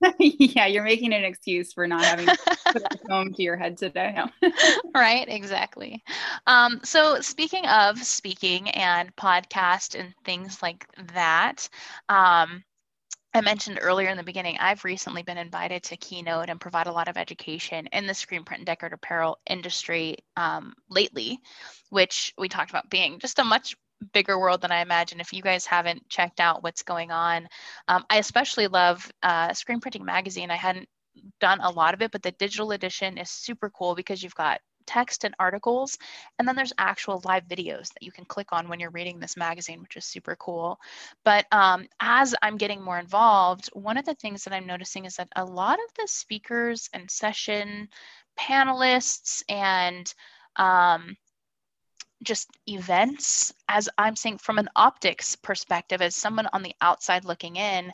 yeah, 0.18 0.66
you're 0.66 0.82
making 0.82 1.12
an 1.12 1.24
excuse 1.24 1.72
for 1.72 1.86
not 1.86 2.04
having 2.04 2.26
put 2.72 2.82
a 2.82 2.98
comb 3.06 3.32
to 3.34 3.42
your 3.42 3.56
head 3.56 3.76
today. 3.76 4.18
right, 4.94 5.28
exactly. 5.28 6.02
Um, 6.46 6.80
so 6.82 7.20
speaking 7.20 7.66
of 7.66 7.98
speaking 7.98 8.70
and 8.70 9.14
podcast 9.16 9.98
and 9.98 10.14
things 10.24 10.62
like 10.62 10.86
that, 11.14 11.68
um, 12.08 12.64
I 13.32 13.42
mentioned 13.42 13.78
earlier 13.80 14.08
in 14.08 14.16
the 14.16 14.24
beginning, 14.24 14.58
I've 14.58 14.84
recently 14.84 15.22
been 15.22 15.38
invited 15.38 15.84
to 15.84 15.96
keynote 15.96 16.50
and 16.50 16.60
provide 16.60 16.88
a 16.88 16.92
lot 16.92 17.08
of 17.08 17.16
education 17.16 17.86
in 17.92 18.06
the 18.06 18.14
screen 18.14 18.44
print 18.44 18.60
and 18.60 18.66
decorative 18.66 18.96
apparel 18.96 19.38
industry 19.48 20.16
um, 20.36 20.74
lately, 20.88 21.38
which 21.90 22.32
we 22.36 22.48
talked 22.48 22.70
about 22.70 22.90
being 22.90 23.20
just 23.20 23.38
a 23.38 23.44
much 23.44 23.76
bigger 24.12 24.38
world 24.38 24.62
than 24.62 24.72
I 24.72 24.80
imagine. 24.80 25.20
If 25.20 25.32
you 25.32 25.42
guys 25.42 25.64
haven't 25.64 26.08
checked 26.08 26.40
out 26.40 26.64
what's 26.64 26.82
going 26.82 27.12
on, 27.12 27.46
um, 27.86 28.04
I 28.10 28.18
especially 28.18 28.66
love 28.66 29.08
uh, 29.22 29.52
Screen 29.52 29.80
Printing 29.80 30.04
Magazine. 30.04 30.50
I 30.50 30.56
hadn't 30.56 30.88
done 31.40 31.60
a 31.60 31.70
lot 31.70 31.94
of 31.94 32.02
it, 32.02 32.10
but 32.10 32.22
the 32.22 32.32
digital 32.32 32.72
edition 32.72 33.16
is 33.16 33.30
super 33.30 33.70
cool 33.70 33.94
because 33.94 34.22
you've 34.22 34.34
got 34.34 34.60
text 34.90 35.24
and 35.24 35.34
articles, 35.38 35.96
and 36.38 36.48
then 36.48 36.56
there's 36.56 36.72
actual 36.78 37.22
live 37.24 37.46
videos 37.46 37.92
that 37.92 38.02
you 38.02 38.10
can 38.10 38.24
click 38.24 38.48
on 38.50 38.68
when 38.68 38.80
you're 38.80 38.90
reading 38.90 39.20
this 39.20 39.36
magazine, 39.36 39.80
which 39.80 39.96
is 39.96 40.04
super 40.04 40.34
cool. 40.34 40.78
But 41.24 41.46
um, 41.52 41.86
as 42.00 42.34
I'm 42.42 42.56
getting 42.56 42.82
more 42.82 42.98
involved, 42.98 43.70
one 43.72 43.96
of 43.96 44.04
the 44.04 44.14
things 44.14 44.42
that 44.44 44.52
I'm 44.52 44.66
noticing 44.66 45.04
is 45.04 45.16
that 45.16 45.28
a 45.36 45.44
lot 45.44 45.78
of 45.78 45.94
the 45.96 46.08
speakers 46.08 46.90
and 46.92 47.08
session 47.08 47.88
panelists 48.36 49.44
and 49.48 50.12
um, 50.56 51.16
just 52.22 52.48
events 52.66 53.54
as 53.68 53.88
i'm 53.96 54.14
saying 54.14 54.36
from 54.36 54.58
an 54.58 54.68
optics 54.76 55.36
perspective 55.36 56.02
as 56.02 56.14
someone 56.14 56.46
on 56.52 56.62
the 56.62 56.74
outside 56.82 57.24
looking 57.24 57.56
in 57.56 57.90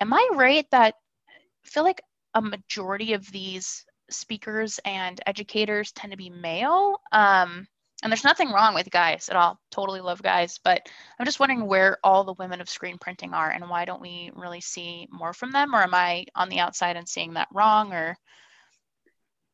am 0.00 0.14
i 0.14 0.28
right 0.32 0.64
that 0.70 0.94
I 1.28 1.68
feel 1.68 1.82
like 1.82 2.00
a 2.36 2.42
majority 2.42 3.14
of 3.14 3.30
these 3.32 3.85
speakers 4.10 4.80
and 4.84 5.20
educators 5.26 5.92
tend 5.92 6.12
to 6.12 6.16
be 6.16 6.30
male 6.30 7.00
um, 7.12 7.66
and 8.02 8.12
there's 8.12 8.24
nothing 8.24 8.50
wrong 8.50 8.74
with 8.74 8.90
guys 8.90 9.28
at 9.30 9.36
all. 9.36 9.58
Totally 9.70 10.00
love 10.00 10.22
guys 10.22 10.58
but 10.62 10.86
i'm 11.18 11.26
just 11.26 11.40
wondering 11.40 11.66
where 11.66 11.98
all 12.04 12.24
the 12.24 12.34
women 12.34 12.60
of 12.60 12.68
screen 12.68 12.98
printing 12.98 13.34
are 13.34 13.50
and 13.50 13.68
why 13.68 13.84
don't 13.84 14.02
we 14.02 14.30
really 14.34 14.60
see 14.60 15.08
more 15.10 15.32
from 15.32 15.50
them 15.50 15.74
or 15.74 15.82
am 15.82 15.94
i 15.94 16.24
on 16.34 16.48
the 16.48 16.60
outside 16.60 16.96
and 16.96 17.08
seeing 17.08 17.34
that 17.34 17.48
wrong 17.52 17.92
or 17.92 18.16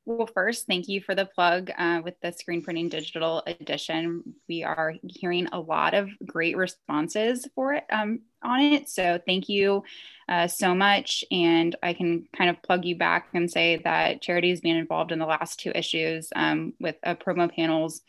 well, 0.05 0.27
first, 0.27 0.67
thank 0.67 0.89
you 0.89 1.01
for 1.01 1.15
the 1.15 1.27
plug 1.27 1.71
uh, 1.79 2.01
with 2.05 2.15
the 2.21 2.33
Screen 2.33 2.63
Printing 2.63 2.89
Digital 2.89 3.43
Edition. 3.47 4.35
We 4.49 4.65
are 4.65 4.95
hearing 5.07 5.47
a 5.53 5.61
lot 5.61 5.95
of 5.95 6.09
great 6.27 6.57
responses 6.57 7.47
for 7.55 7.75
it 7.75 7.85
um, 7.91 8.21
on 8.43 8.61
it. 8.61 8.89
So, 8.89 9.21
thank 9.25 9.49
you 9.49 9.85
uh, 10.29 10.49
so 10.49 10.75
much. 10.75 11.25
And 11.31 11.77
I 11.83 11.93
can 11.93 12.27
kind 12.37 12.51
of 12.51 12.61
plug 12.63 12.85
you 12.85 12.97
back 12.97 13.29
and 13.33 13.51
say 13.51 13.81
that 13.85 14.23
Charity 14.23 14.51
has 14.51 14.61
been 14.61 14.77
involved 14.77 15.13
in 15.13 15.21
the 15.21 15.27
last 15.27 15.61
two 15.61 15.71
issues 15.73 16.31
um, 16.35 16.73
with 16.81 16.97
a 17.05 17.15
promo 17.15 17.55
panels 17.55 18.01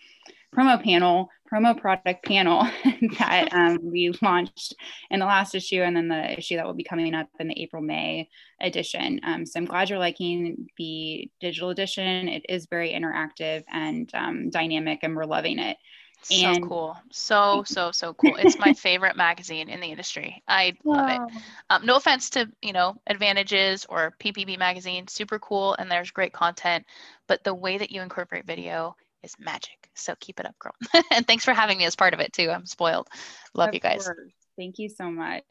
promo 0.53 0.81
panel, 0.81 1.29
promo 1.51 1.79
product 1.79 2.25
panel 2.25 2.67
that 3.19 3.49
um, 3.51 3.79
we 3.81 4.13
launched 4.21 4.75
in 5.09 5.19
the 5.19 5.25
last 5.25 5.55
issue, 5.55 5.81
and 5.81 5.95
then 5.95 6.07
the 6.07 6.37
issue 6.37 6.55
that 6.55 6.65
will 6.65 6.73
be 6.73 6.83
coming 6.83 7.13
up 7.13 7.27
in 7.39 7.47
the 7.47 7.61
April 7.61 7.81
May 7.81 8.29
edition. 8.61 9.19
Um, 9.23 9.45
so 9.45 9.59
I'm 9.59 9.65
glad 9.65 9.89
you're 9.89 9.99
liking 9.99 10.67
the 10.77 11.29
digital 11.39 11.69
edition. 11.69 12.27
It 12.27 12.45
is 12.49 12.67
very 12.69 12.91
interactive 12.91 13.63
and 13.71 14.09
um, 14.13 14.49
dynamic, 14.49 14.99
and 15.03 15.15
we're 15.15 15.25
loving 15.25 15.59
it. 15.59 15.77
So 16.23 16.57
cool. 16.59 16.97
So, 17.11 17.63
so, 17.65 17.91
so 17.91 18.13
cool. 18.13 18.37
It's 18.37 18.57
my 18.57 18.73
favorite 18.77 19.17
magazine 19.17 19.67
in 19.67 19.81
the 19.81 19.87
industry. 19.87 20.41
I 20.47 20.73
love 20.85 21.09
wow. 21.09 21.27
it. 21.27 21.33
Um, 21.69 21.85
no 21.85 21.97
offense 21.97 22.29
to, 22.31 22.49
you 22.61 22.71
know, 22.71 22.95
Advantages 23.07 23.85
or 23.89 24.15
PPB 24.21 24.57
magazine, 24.57 25.07
super 25.09 25.37
cool. 25.37 25.75
And 25.77 25.91
there's 25.91 26.11
great 26.11 26.31
content. 26.31 26.85
But 27.27 27.43
the 27.43 27.53
way 27.53 27.77
that 27.77 27.91
you 27.91 28.01
incorporate 28.01 28.45
video 28.45 28.95
is 29.23 29.35
magic. 29.39 29.89
So 29.95 30.15
keep 30.19 30.39
it 30.39 30.45
up, 30.45 30.57
girl. 30.59 30.73
and 31.11 31.25
thanks 31.25 31.45
for 31.45 31.53
having 31.53 31.77
me 31.77 31.85
as 31.85 31.95
part 31.95 32.13
of 32.13 32.19
it 32.19 32.33
too. 32.33 32.49
I'm 32.49 32.65
spoiled. 32.65 33.07
Love 33.53 33.69
of 33.69 33.73
you 33.73 33.79
guys. 33.79 34.05
Course. 34.05 34.31
Thank 34.57 34.79
you 34.79 34.89
so 34.89 35.09
much. 35.09 35.43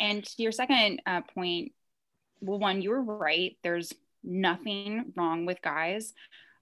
And 0.00 0.24
to 0.24 0.42
your 0.42 0.52
second 0.52 1.02
uh, 1.06 1.22
point, 1.34 1.72
well, 2.40 2.58
one, 2.58 2.82
you 2.82 2.90
were 2.90 3.02
right. 3.02 3.56
There's 3.62 3.92
nothing 4.22 5.12
wrong 5.16 5.46
with 5.46 5.60
guys. 5.62 6.12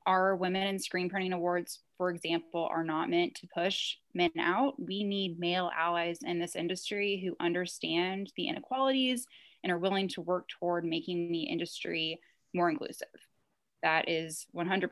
our 0.06 0.34
women 0.34 0.66
in 0.66 0.78
screen 0.78 1.08
printing 1.08 1.32
awards, 1.32 1.78
for 1.96 2.10
example, 2.10 2.68
are 2.70 2.84
not 2.84 3.08
meant 3.08 3.36
to 3.36 3.48
push 3.54 3.96
men 4.14 4.32
out. 4.38 4.74
We 4.78 5.04
need 5.04 5.38
male 5.38 5.70
allies 5.76 6.18
in 6.24 6.40
this 6.40 6.56
industry 6.56 7.22
who 7.24 7.36
understand 7.44 8.32
the 8.36 8.48
inequalities 8.48 9.26
and 9.62 9.72
are 9.72 9.78
willing 9.78 10.08
to 10.08 10.20
work 10.20 10.48
toward 10.48 10.84
making 10.84 11.30
the 11.30 11.44
industry 11.44 12.18
more 12.52 12.68
inclusive. 12.68 13.08
That 13.82 14.08
is 14.08 14.46
100%. 14.54 14.88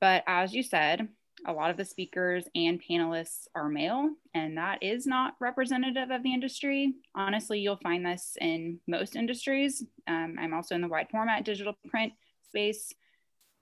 But 0.00 0.24
as 0.26 0.54
you 0.54 0.62
said, 0.62 1.08
a 1.46 1.52
lot 1.52 1.70
of 1.70 1.76
the 1.76 1.84
speakers 1.84 2.44
and 2.54 2.82
panelists 2.82 3.46
are 3.54 3.68
male, 3.68 4.10
and 4.34 4.56
that 4.56 4.82
is 4.82 5.06
not 5.06 5.34
representative 5.40 6.10
of 6.10 6.22
the 6.22 6.32
industry. 6.32 6.94
Honestly, 7.14 7.60
you'll 7.60 7.76
find 7.76 8.04
this 8.04 8.36
in 8.40 8.80
most 8.86 9.16
industries. 9.16 9.84
Um, 10.06 10.36
I'm 10.38 10.54
also 10.54 10.74
in 10.74 10.80
the 10.80 10.88
wide 10.88 11.08
format 11.10 11.44
digital 11.44 11.76
print 11.88 12.14
space. 12.48 12.92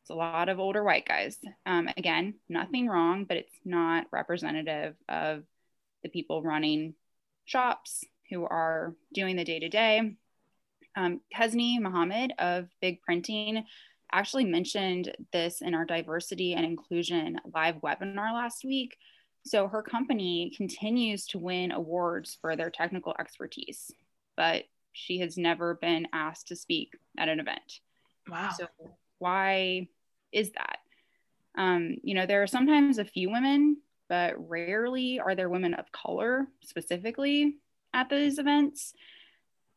It's 0.03 0.11
a 0.11 0.15
lot 0.15 0.49
of 0.49 0.61
older 0.61 0.85
white 0.85 1.07
guys. 1.07 1.39
Um, 1.67 1.89
again, 1.97 2.35
nothing 2.49 2.89
wrong, 2.89 3.25
but 3.25 3.39
it's 3.39 3.57
not 3.65 4.07
representative 4.13 4.95
of 5.09 5.43
the 6.03 6.11
people 6.11 6.43
running 6.43 6.95
shops 7.45 8.05
who 8.31 8.45
are 8.45 8.95
doing 9.13 9.37
the 9.37 9.45
day 9.45 9.59
to 9.59 9.69
day. 9.69 10.17
Kesni 10.97 11.81
Mohammed 11.81 12.35
of 12.39 12.69
Big 12.81 13.03
Printing 13.03 13.65
actually 14.15 14.45
mentioned 14.45 15.15
this 15.33 15.61
in 15.61 15.75
our 15.75 15.85
diversity 15.85 16.55
and 16.55 16.65
inclusion 16.65 17.39
live 17.53 17.77
webinar 17.83 18.33
last 18.33 18.65
week. 18.65 18.97
So 19.45 19.69
her 19.69 19.83
company 19.83 20.53
continues 20.57 21.27
to 21.27 21.39
win 21.39 21.73
awards 21.73 22.39
for 22.41 22.57
their 22.57 22.71
technical 22.71 23.15
expertise, 23.19 23.91
but 24.37 24.65
she 24.93 25.19
has 25.19 25.37
never 25.37 25.75
been 25.75 26.07
asked 26.13 26.49
to 26.49 26.57
speak 26.57 26.93
at 27.19 27.29
an 27.29 27.41
event. 27.41 27.81
Wow. 28.29 28.51
So 28.57 28.69
why 29.19 29.89
is 30.33 30.53
that? 30.53 30.79
Um, 31.59 31.97
you 32.03 32.15
know, 32.15 32.25
there 32.25 32.43
are 32.43 32.47
sometimes 32.47 32.99
a 32.99 33.05
few 33.05 33.31
women, 33.31 33.79
but 34.09 34.35
rarely 34.49 35.21
are 35.21 35.35
there 35.35 35.49
women 35.49 35.75
of 35.75 35.93
color 35.93 36.47
specifically 36.63 37.57
at 37.93 38.09
these 38.09 38.39
events 38.39 38.95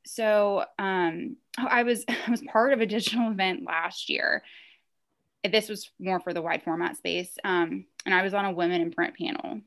so 0.08 0.66
um, 0.80 1.36
I 1.58 1.84
was 1.84 2.06
I 2.28 2.32
was 2.32 2.42
part 2.42 2.74
of 2.74 2.82
a 2.82 2.86
digital 2.86 3.30
event 3.32 3.64
last 3.66 4.10
year. 4.10 4.44
This 5.44 5.70
was 5.70 5.90
more 6.00 6.20
for 6.20 6.34
the 6.34 6.42
wide 6.42 6.64
format 6.64 6.98
space, 6.98 7.38
um, 7.44 7.86
and 8.06 8.14
I 8.14 8.24
was 8.24 8.34
on 8.34 8.46
a 8.46 8.52
women 8.52 8.82
in 8.82 8.92
print 8.92 9.16
panel. 9.18 9.62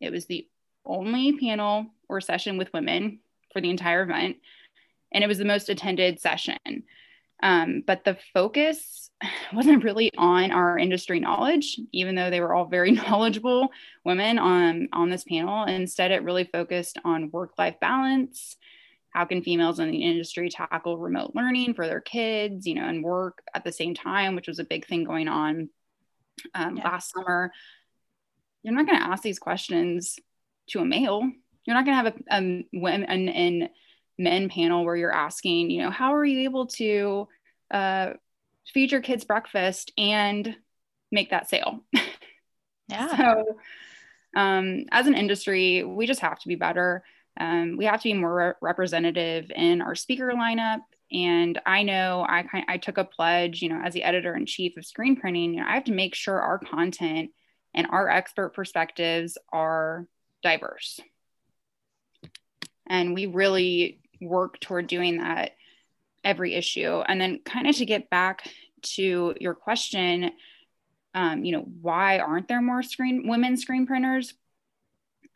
It 0.00 0.10
was 0.10 0.26
the 0.26 0.46
only 0.84 1.38
panel 1.38 1.86
or 2.08 2.20
session 2.20 2.58
with 2.58 2.72
women 2.72 3.20
for 3.52 3.60
the 3.60 3.70
entire 3.70 4.02
event, 4.02 4.36
and 5.12 5.24
it 5.24 5.28
was 5.28 5.38
the 5.38 5.44
most 5.44 5.68
attended 5.68 6.20
session. 6.20 6.58
Um, 7.42 7.82
but 7.86 8.04
the 8.04 8.16
focus 8.32 9.10
wasn't 9.52 9.84
really 9.84 10.10
on 10.16 10.50
our 10.50 10.78
industry 10.78 11.20
knowledge, 11.20 11.78
even 11.92 12.14
though 12.14 12.30
they 12.30 12.40
were 12.40 12.54
all 12.54 12.66
very 12.66 12.90
knowledgeable 12.92 13.70
women 14.04 14.38
on 14.38 14.88
on 14.92 15.10
this 15.10 15.24
panel. 15.24 15.64
Instead, 15.64 16.10
it 16.10 16.22
really 16.22 16.44
focused 16.44 16.98
on 17.04 17.30
work 17.30 17.52
life 17.56 17.78
balance 17.80 18.56
how 19.14 19.24
can 19.24 19.42
females 19.42 19.78
in 19.78 19.90
the 19.90 20.02
industry 20.02 20.48
tackle 20.50 20.98
remote 20.98 21.32
learning 21.34 21.72
for 21.72 21.86
their 21.86 22.00
kids 22.00 22.66
you 22.66 22.74
know 22.74 22.86
and 22.86 23.02
work 23.02 23.42
at 23.54 23.64
the 23.64 23.72
same 23.72 23.94
time 23.94 24.34
which 24.34 24.48
was 24.48 24.58
a 24.58 24.64
big 24.64 24.86
thing 24.86 25.04
going 25.04 25.28
on 25.28 25.68
um, 26.54 26.76
yeah. 26.76 26.84
last 26.84 27.12
summer. 27.12 27.52
You're 28.62 28.74
not 28.74 28.86
going 28.86 28.98
to 28.98 29.06
ask 29.06 29.22
these 29.22 29.38
questions 29.38 30.18
to 30.68 30.80
a 30.80 30.84
male. 30.84 31.22
You're 31.66 31.76
not 31.76 31.84
going 31.84 31.96
to 31.96 32.04
have 32.04 32.14
a, 32.30 32.44
a 32.44 32.66
women 32.72 33.28
and 33.28 33.68
men 34.16 34.48
panel 34.48 34.84
where 34.84 34.94
you're 34.94 35.12
asking 35.12 35.70
you 35.70 35.82
know 35.82 35.90
how 35.90 36.14
are 36.14 36.24
you 36.24 36.40
able 36.40 36.66
to 36.68 37.26
uh, 37.70 38.10
feed 38.72 38.92
your 38.92 39.00
kids 39.00 39.24
breakfast 39.24 39.92
and 39.98 40.56
make 41.10 41.30
that 41.30 41.48
sale? 41.48 41.80
Yeah. 42.86 43.16
So 43.16 43.56
um, 44.36 44.84
as 44.92 45.06
an 45.06 45.14
industry 45.14 45.82
we 45.84 46.06
just 46.06 46.20
have 46.20 46.38
to 46.40 46.48
be 46.48 46.54
better 46.54 47.02
um, 47.38 47.76
we 47.76 47.84
have 47.86 48.00
to 48.00 48.08
be 48.08 48.14
more 48.14 48.34
re- 48.34 48.52
representative 48.60 49.50
in 49.54 49.82
our 49.82 49.94
speaker 49.94 50.32
lineup. 50.34 50.80
And 51.12 51.60
I 51.66 51.82
know 51.82 52.24
I 52.28 52.42
kind 52.42 52.64
I 52.68 52.78
took 52.78 52.98
a 52.98 53.04
pledge, 53.04 53.62
you 53.62 53.68
know, 53.68 53.80
as 53.84 53.92
the 53.92 54.02
editor 54.02 54.34
in 54.34 54.46
chief 54.46 54.76
of 54.76 54.86
screen 54.86 55.16
printing, 55.16 55.54
you 55.54 55.60
know, 55.60 55.66
I 55.68 55.74
have 55.74 55.84
to 55.84 55.92
make 55.92 56.14
sure 56.14 56.40
our 56.40 56.58
content 56.58 57.30
and 57.74 57.86
our 57.90 58.08
expert 58.08 58.54
perspectives 58.54 59.36
are 59.52 60.06
diverse. 60.42 61.00
And 62.86 63.14
we 63.14 63.26
really 63.26 64.00
work 64.20 64.60
toward 64.60 64.86
doing 64.86 65.18
that 65.18 65.52
every 66.22 66.54
issue. 66.54 67.02
And 67.06 67.20
then 67.20 67.40
kind 67.44 67.66
of 67.66 67.76
to 67.76 67.84
get 67.84 68.10
back 68.10 68.48
to 68.82 69.34
your 69.40 69.54
question, 69.54 70.30
um, 71.14 71.44
you 71.44 71.52
know, 71.52 71.66
why 71.80 72.18
aren't 72.18 72.48
there 72.48 72.62
more 72.62 72.82
screen 72.82 73.28
women 73.28 73.56
screen 73.56 73.86
printers? 73.86 74.34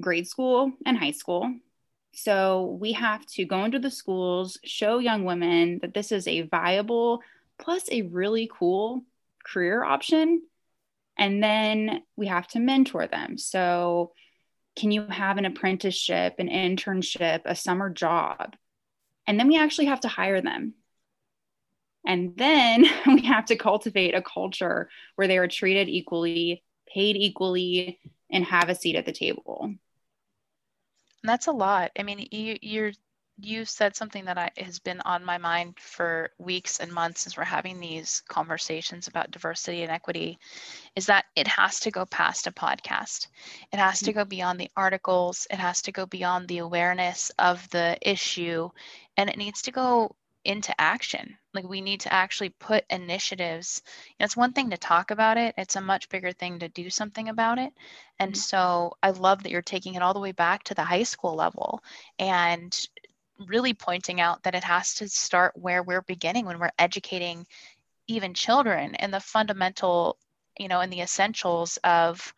grade 0.00 0.26
school 0.26 0.72
and 0.86 0.96
high 0.96 1.12
school. 1.12 1.52
So 2.14 2.78
we 2.80 2.92
have 2.92 3.24
to 3.26 3.44
go 3.44 3.64
into 3.64 3.78
the 3.78 3.90
schools, 3.90 4.58
show 4.64 4.98
young 4.98 5.24
women 5.24 5.78
that 5.82 5.94
this 5.94 6.10
is 6.10 6.26
a 6.26 6.42
viable 6.42 7.20
plus 7.58 7.88
a 7.90 8.02
really 8.02 8.50
cool 8.52 9.02
career 9.44 9.84
option. 9.84 10.42
And 11.16 11.42
then 11.42 12.02
we 12.16 12.26
have 12.26 12.46
to 12.48 12.60
mentor 12.60 13.06
them. 13.06 13.38
So 13.38 14.12
can 14.78 14.90
you 14.92 15.06
have 15.06 15.38
an 15.38 15.44
apprenticeship, 15.44 16.36
an 16.38 16.48
internship, 16.48 17.42
a 17.44 17.56
summer 17.56 17.90
job? 17.90 18.54
And 19.26 19.38
then 19.38 19.48
we 19.48 19.58
actually 19.58 19.86
have 19.86 20.00
to 20.00 20.08
hire 20.08 20.40
them. 20.40 20.74
And 22.06 22.36
then 22.36 22.86
we 23.06 23.22
have 23.22 23.46
to 23.46 23.56
cultivate 23.56 24.14
a 24.14 24.22
culture 24.22 24.88
where 25.16 25.26
they 25.26 25.38
are 25.38 25.48
treated 25.48 25.88
equally, 25.88 26.62
paid 26.92 27.16
equally, 27.16 27.98
and 28.30 28.44
have 28.44 28.68
a 28.68 28.74
seat 28.74 28.96
at 28.96 29.04
the 29.04 29.12
table. 29.12 29.74
That's 31.24 31.48
a 31.48 31.52
lot. 31.52 31.90
I 31.98 32.04
mean, 32.04 32.28
you, 32.30 32.56
you're 32.62 32.92
you 33.40 33.64
said 33.64 33.94
something 33.94 34.24
that 34.24 34.36
I, 34.36 34.50
has 34.56 34.80
been 34.80 35.00
on 35.02 35.24
my 35.24 35.38
mind 35.38 35.78
for 35.78 36.30
weeks 36.38 36.80
and 36.80 36.92
months 36.92 37.26
as 37.26 37.36
we're 37.36 37.44
having 37.44 37.78
these 37.78 38.22
conversations 38.28 39.06
about 39.06 39.30
diversity 39.30 39.82
and 39.82 39.92
equity 39.92 40.38
is 40.96 41.06
that 41.06 41.26
it 41.36 41.46
has 41.46 41.80
to 41.80 41.92
go 41.92 42.04
past 42.06 42.48
a 42.48 42.52
podcast. 42.52 43.28
It 43.72 43.78
has 43.78 44.00
to 44.00 44.10
mm-hmm. 44.10 44.20
go 44.20 44.24
beyond 44.24 44.58
the 44.58 44.70
articles, 44.76 45.46
it 45.50 45.58
has 45.58 45.82
to 45.82 45.92
go 45.92 46.04
beyond 46.04 46.48
the 46.48 46.58
awareness 46.58 47.30
of 47.38 47.68
the 47.70 47.96
issue, 48.02 48.70
and 49.16 49.30
it 49.30 49.38
needs 49.38 49.62
to 49.62 49.70
go 49.70 50.16
into 50.44 50.78
action. 50.80 51.36
Like 51.54 51.68
we 51.68 51.80
need 51.80 52.00
to 52.00 52.12
actually 52.12 52.50
put 52.50 52.84
initiatives. 52.90 53.82
You 54.08 54.14
know, 54.20 54.24
it's 54.24 54.36
one 54.36 54.52
thing 54.52 54.70
to 54.70 54.78
talk 54.78 55.10
about 55.10 55.36
it, 55.36 55.54
it's 55.56 55.76
a 55.76 55.80
much 55.80 56.08
bigger 56.08 56.32
thing 56.32 56.58
to 56.60 56.68
do 56.68 56.90
something 56.90 57.28
about 57.28 57.58
it. 57.58 57.72
And 58.18 58.32
mm-hmm. 58.32 58.38
so 58.38 58.96
I 59.02 59.10
love 59.10 59.42
that 59.42 59.52
you're 59.52 59.62
taking 59.62 59.94
it 59.94 60.02
all 60.02 60.14
the 60.14 60.20
way 60.20 60.32
back 60.32 60.64
to 60.64 60.74
the 60.74 60.84
high 60.84 61.02
school 61.04 61.34
level 61.34 61.82
and 62.18 62.76
really 63.46 63.74
pointing 63.74 64.20
out 64.20 64.42
that 64.42 64.54
it 64.54 64.64
has 64.64 64.94
to 64.94 65.08
start 65.08 65.52
where 65.56 65.82
we're 65.82 66.02
beginning 66.02 66.44
when 66.46 66.58
we're 66.58 66.70
educating 66.78 67.46
even 68.08 68.34
children 68.34 68.94
in 68.96 69.10
the 69.10 69.20
fundamental, 69.20 70.18
you 70.58 70.68
know, 70.68 70.80
in 70.80 70.90
the 70.90 71.00
essentials 71.00 71.78
of 71.84 72.34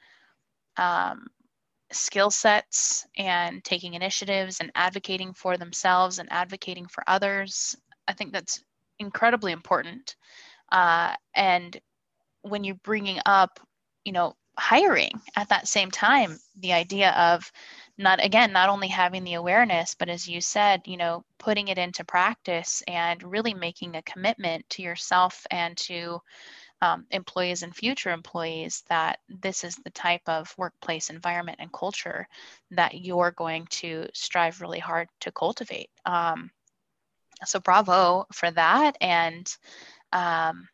um, 0.77 1.27
skill 1.93 2.31
sets 2.31 3.07
and 3.17 3.65
taking 3.65 3.95
initiatives 3.95 4.59
and 4.61 4.71
advocating 4.75 5.33
for 5.33 5.57
themselves 5.57 6.19
and 6.19 6.31
advocating 6.33 6.87
for 6.87 7.03
others. 7.07 7.77
I 8.07 8.13
think 8.13 8.33
that's 8.33 8.63
incredibly 8.99 9.53
important. 9.53 10.17
Uh, 10.71 11.15
and 11.35 11.79
when 12.43 12.65
you're 12.65 12.77
bringing 12.77 13.21
up, 13.27 13.61
you 14.05 14.13
know, 14.13 14.37
hiring 14.59 15.13
at 15.37 15.49
that 15.49 15.69
same 15.69 15.91
time, 15.91 16.39
the 16.59 16.73
idea 16.73 17.11
of 17.13 17.51
not 17.99 18.23
again 18.25 18.53
not 18.53 18.69
only 18.69 18.89
having 18.89 19.25
the 19.25 19.35
awareness 19.35 19.95
but 19.95 20.09
as 20.09 20.29
you 20.29 20.41
said 20.41 20.81
you 20.87 20.97
know 20.97 21.25
putting 21.39 21.69
it 21.69 21.79
into 21.79 22.05
practice 22.05 22.83
and 22.87 23.23
really 23.23 23.55
making 23.55 23.95
a 23.97 24.03
commitment 24.03 24.69
to 24.69 24.83
yourself 24.83 25.47
and 25.51 25.77
to 25.77 26.21
um, 26.83 27.07
employees 27.11 27.63
and 27.63 27.75
future 27.77 28.11
employees 28.11 28.85
that 28.89 29.19
this 29.29 29.65
is 29.65 29.77
the 29.77 29.91
type 29.91 30.23
of 30.27 30.55
workplace 30.57 31.11
environment 31.11 31.59
and 31.61 31.73
culture 31.73 32.27
that 32.71 32.95
you're 32.95 33.33
going 33.33 33.67
to 33.67 34.07
strive 34.15 34.61
really 34.61 34.79
hard 34.79 35.09
to 35.21 35.33
cultivate. 35.33 35.91
Um, 36.07 36.51
so 37.45 37.61
bravo 37.61 38.27
for 38.33 38.51
that 38.51 38.97
and 39.01 39.55
um, 40.13 40.69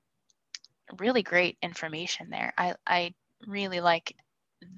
really 0.98 1.22
great 1.22 1.58
information 1.60 2.30
there. 2.30 2.52
I, 2.56 2.74
I 2.86 3.14
really 3.46 3.80
like 3.80 4.14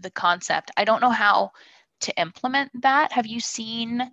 the 0.00 0.10
concept. 0.10 0.70
I 0.76 0.84
don't 0.84 1.00
know 1.00 1.10
how 1.10 1.52
to 2.00 2.20
implement 2.20 2.70
that? 2.82 3.12
Have 3.12 3.26
you 3.26 3.40
seen 3.40 4.10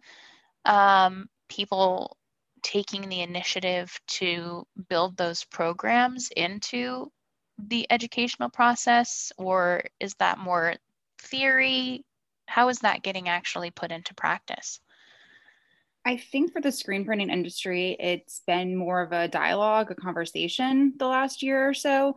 um, 0.65 1.27
people 1.49 2.17
taking 2.63 3.09
the 3.09 3.21
initiative 3.21 3.99
to 4.07 4.65
build 4.89 5.15
those 5.17 5.43
programs 5.43 6.31
into 6.35 7.11
the 7.59 7.87
educational 7.89 8.49
process, 8.49 9.31
or 9.37 9.83
is 9.99 10.15
that 10.15 10.39
more 10.39 10.75
theory? 11.21 12.03
How 12.47 12.69
is 12.69 12.79
that 12.79 13.03
getting 13.03 13.29
actually 13.29 13.71
put 13.71 13.91
into 13.91 14.13
practice? 14.13 14.79
I 16.05 16.17
think 16.17 16.53
for 16.53 16.61
the 16.61 16.71
screen 16.71 17.05
printing 17.05 17.31
industry, 17.31 17.95
it's 17.99 18.41
been 18.45 18.75
more 18.75 19.01
of 19.01 19.11
a 19.11 19.27
dialogue, 19.27 19.89
a 19.89 19.95
conversation 19.95 20.93
the 20.97 21.07
last 21.07 21.41
year 21.41 21.67
or 21.67 21.73
so. 21.73 22.15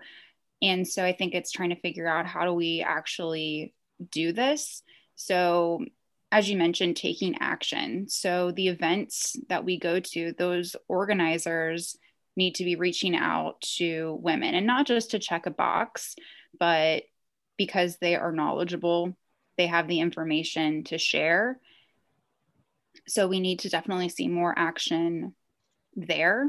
And 0.60 0.86
so 0.86 1.04
I 1.04 1.12
think 1.12 1.34
it's 1.34 1.52
trying 1.52 1.70
to 1.70 1.80
figure 1.80 2.06
out 2.06 2.26
how 2.26 2.44
do 2.44 2.52
we 2.52 2.84
actually 2.86 3.72
do 4.10 4.32
this. 4.32 4.82
So, 5.18 5.84
as 6.30 6.48
you 6.48 6.56
mentioned, 6.56 6.96
taking 6.96 7.38
action. 7.40 8.08
So, 8.08 8.52
the 8.52 8.68
events 8.68 9.36
that 9.48 9.64
we 9.64 9.78
go 9.78 9.98
to, 9.98 10.32
those 10.38 10.76
organizers 10.86 11.98
need 12.36 12.54
to 12.54 12.64
be 12.64 12.76
reaching 12.76 13.16
out 13.16 13.60
to 13.78 14.16
women 14.22 14.54
and 14.54 14.64
not 14.64 14.86
just 14.86 15.10
to 15.10 15.18
check 15.18 15.46
a 15.46 15.50
box, 15.50 16.14
but 16.58 17.02
because 17.56 17.96
they 17.96 18.14
are 18.14 18.30
knowledgeable, 18.30 19.16
they 19.56 19.66
have 19.66 19.88
the 19.88 19.98
information 19.98 20.84
to 20.84 20.98
share. 20.98 21.58
So, 23.08 23.26
we 23.26 23.40
need 23.40 23.58
to 23.60 23.70
definitely 23.70 24.08
see 24.08 24.28
more 24.28 24.56
action 24.56 25.34
there. 25.96 26.48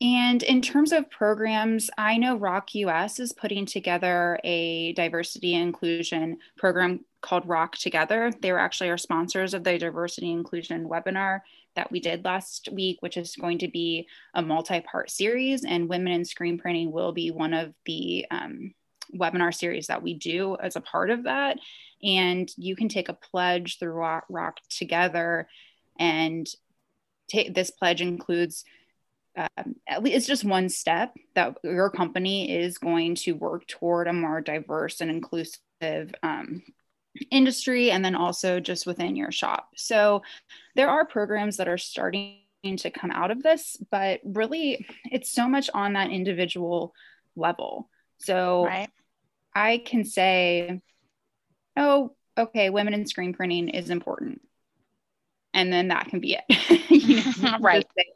And 0.00 0.44
in 0.44 0.62
terms 0.62 0.92
of 0.92 1.10
programs, 1.10 1.90
I 1.98 2.18
know 2.18 2.38
ROQ.US 2.38 3.18
is 3.18 3.32
putting 3.32 3.66
together 3.66 4.38
a 4.44 4.92
diversity 4.92 5.54
inclusion 5.54 6.38
program 6.56 7.04
called 7.20 7.48
ROQ 7.48 7.72
Together. 7.72 8.30
They 8.40 8.52
were 8.52 8.60
actually 8.60 8.90
our 8.90 8.98
sponsors 8.98 9.54
of 9.54 9.64
the 9.64 9.76
diversity 9.76 10.30
inclusion 10.30 10.88
webinar 10.88 11.40
that 11.74 11.90
we 11.90 11.98
did 11.98 12.24
last 12.24 12.68
week, 12.72 12.98
which 13.00 13.16
is 13.16 13.34
going 13.34 13.58
to 13.58 13.68
be 13.68 14.06
a 14.34 14.42
multi 14.42 14.80
part 14.80 15.10
series. 15.10 15.64
And 15.64 15.88
Women 15.88 16.12
in 16.12 16.24
Screen 16.24 16.58
Printing 16.58 16.92
will 16.92 17.12
be 17.12 17.32
one 17.32 17.52
of 17.52 17.74
the 17.84 18.24
um, 18.30 18.74
webinar 19.16 19.52
series 19.52 19.88
that 19.88 20.02
we 20.02 20.14
do 20.14 20.56
as 20.60 20.76
a 20.76 20.80
part 20.80 21.10
of 21.10 21.24
that. 21.24 21.58
And 22.04 22.48
you 22.56 22.76
can 22.76 22.88
take 22.88 23.08
a 23.08 23.14
pledge 23.14 23.78
through 23.78 23.92
Rock, 24.28 24.60
Together. 24.70 25.48
And 25.98 26.48
this 27.32 27.72
pledge 27.72 28.00
includes 28.00 28.64
um, 29.38 29.76
it's 29.86 30.26
just 30.26 30.44
one 30.44 30.68
step 30.68 31.14
that 31.34 31.58
your 31.62 31.90
company 31.90 32.50
is 32.50 32.78
going 32.78 33.14
to 33.14 33.32
work 33.32 33.66
toward 33.66 34.08
a 34.08 34.12
more 34.12 34.40
diverse 34.40 35.00
and 35.00 35.10
inclusive 35.10 36.14
um, 36.22 36.62
industry 37.30 37.90
and 37.90 38.04
then 38.04 38.14
also 38.14 38.58
just 38.60 38.86
within 38.86 39.16
your 39.16 39.30
shop. 39.30 39.70
So 39.76 40.22
there 40.74 40.88
are 40.88 41.04
programs 41.04 41.56
that 41.58 41.68
are 41.68 41.78
starting 41.78 42.40
to 42.64 42.90
come 42.90 43.12
out 43.12 43.30
of 43.30 43.42
this, 43.42 43.76
but 43.90 44.20
really 44.24 44.86
it's 45.04 45.30
so 45.30 45.48
much 45.48 45.70
on 45.72 45.92
that 45.92 46.10
individual 46.10 46.92
level. 47.36 47.88
So 48.18 48.64
right. 48.64 48.90
I 49.54 49.78
can 49.78 50.04
say, 50.04 50.80
oh, 51.76 52.16
okay, 52.36 52.70
women 52.70 52.94
in 52.94 53.06
screen 53.06 53.32
printing 53.32 53.68
is 53.68 53.90
important 53.90 54.40
and 55.54 55.72
then 55.72 55.88
that 55.88 56.08
can 56.08 56.20
be 56.20 56.38
it. 56.38 56.88
know, 57.42 57.58
right. 57.60 57.86
It. 57.96 58.06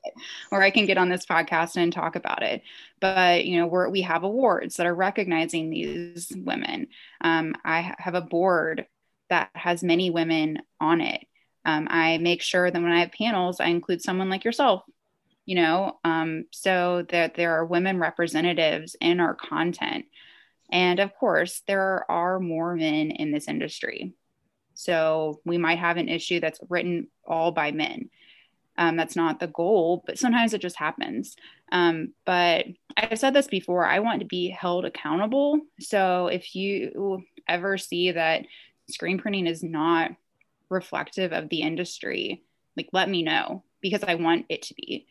Or 0.50 0.62
I 0.62 0.70
can 0.70 0.86
get 0.86 0.98
on 0.98 1.08
this 1.08 1.26
podcast 1.26 1.76
and 1.76 1.92
talk 1.92 2.16
about 2.16 2.42
it. 2.42 2.62
But 3.00 3.46
you 3.46 3.58
know, 3.58 3.66
we're, 3.66 3.88
we 3.88 4.02
have 4.02 4.22
awards 4.22 4.76
that 4.76 4.86
are 4.86 4.94
recognizing 4.94 5.70
these 5.70 6.32
women. 6.36 6.88
Um, 7.20 7.54
I 7.64 7.94
have 7.98 8.14
a 8.14 8.20
board 8.20 8.86
that 9.30 9.50
has 9.54 9.82
many 9.82 10.10
women 10.10 10.58
on 10.80 11.00
it. 11.00 11.26
Um, 11.64 11.86
I 11.90 12.18
make 12.18 12.42
sure 12.42 12.70
that 12.70 12.82
when 12.82 12.92
I 12.92 13.00
have 13.00 13.12
panels, 13.12 13.60
I 13.60 13.66
include 13.66 14.02
someone 14.02 14.28
like 14.28 14.44
yourself. 14.44 14.82
You 15.44 15.56
know, 15.56 15.98
um, 16.04 16.44
so 16.52 17.04
that 17.10 17.34
there 17.34 17.54
are 17.54 17.64
women 17.64 17.98
representatives 17.98 18.94
in 19.00 19.18
our 19.18 19.34
content. 19.34 20.04
And 20.70 21.00
of 21.00 21.14
course, 21.16 21.62
there 21.66 22.08
are 22.08 22.38
more 22.38 22.76
men 22.76 23.10
in 23.10 23.32
this 23.32 23.48
industry. 23.48 24.14
So 24.74 25.40
we 25.44 25.58
might 25.58 25.78
have 25.78 25.96
an 25.96 26.08
issue 26.08 26.40
that's 26.40 26.60
written 26.68 27.08
all 27.26 27.52
by 27.52 27.72
men. 27.72 28.10
Um, 28.78 28.96
that's 28.96 29.16
not 29.16 29.38
the 29.38 29.48
goal, 29.48 30.02
but 30.06 30.18
sometimes 30.18 30.54
it 30.54 30.60
just 30.60 30.76
happens. 30.76 31.36
Um, 31.70 32.14
but 32.24 32.66
I've 32.96 33.18
said 33.18 33.34
this 33.34 33.46
before 33.46 33.84
I 33.84 34.00
want 34.00 34.20
to 34.20 34.26
be 34.26 34.48
held 34.48 34.84
accountable. 34.84 35.60
So 35.80 36.28
if 36.28 36.54
you 36.54 37.24
ever 37.46 37.76
see 37.76 38.12
that 38.12 38.46
screen 38.88 39.18
printing 39.18 39.46
is 39.46 39.62
not 39.62 40.12
reflective 40.68 41.32
of 41.32 41.48
the 41.48 41.60
industry, 41.60 42.42
like 42.76 42.88
let 42.92 43.08
me 43.08 43.22
know 43.22 43.62
because 43.80 44.02
I 44.02 44.14
want 44.14 44.46
it 44.48 44.62
to 44.62 44.74
be. 44.74 45.06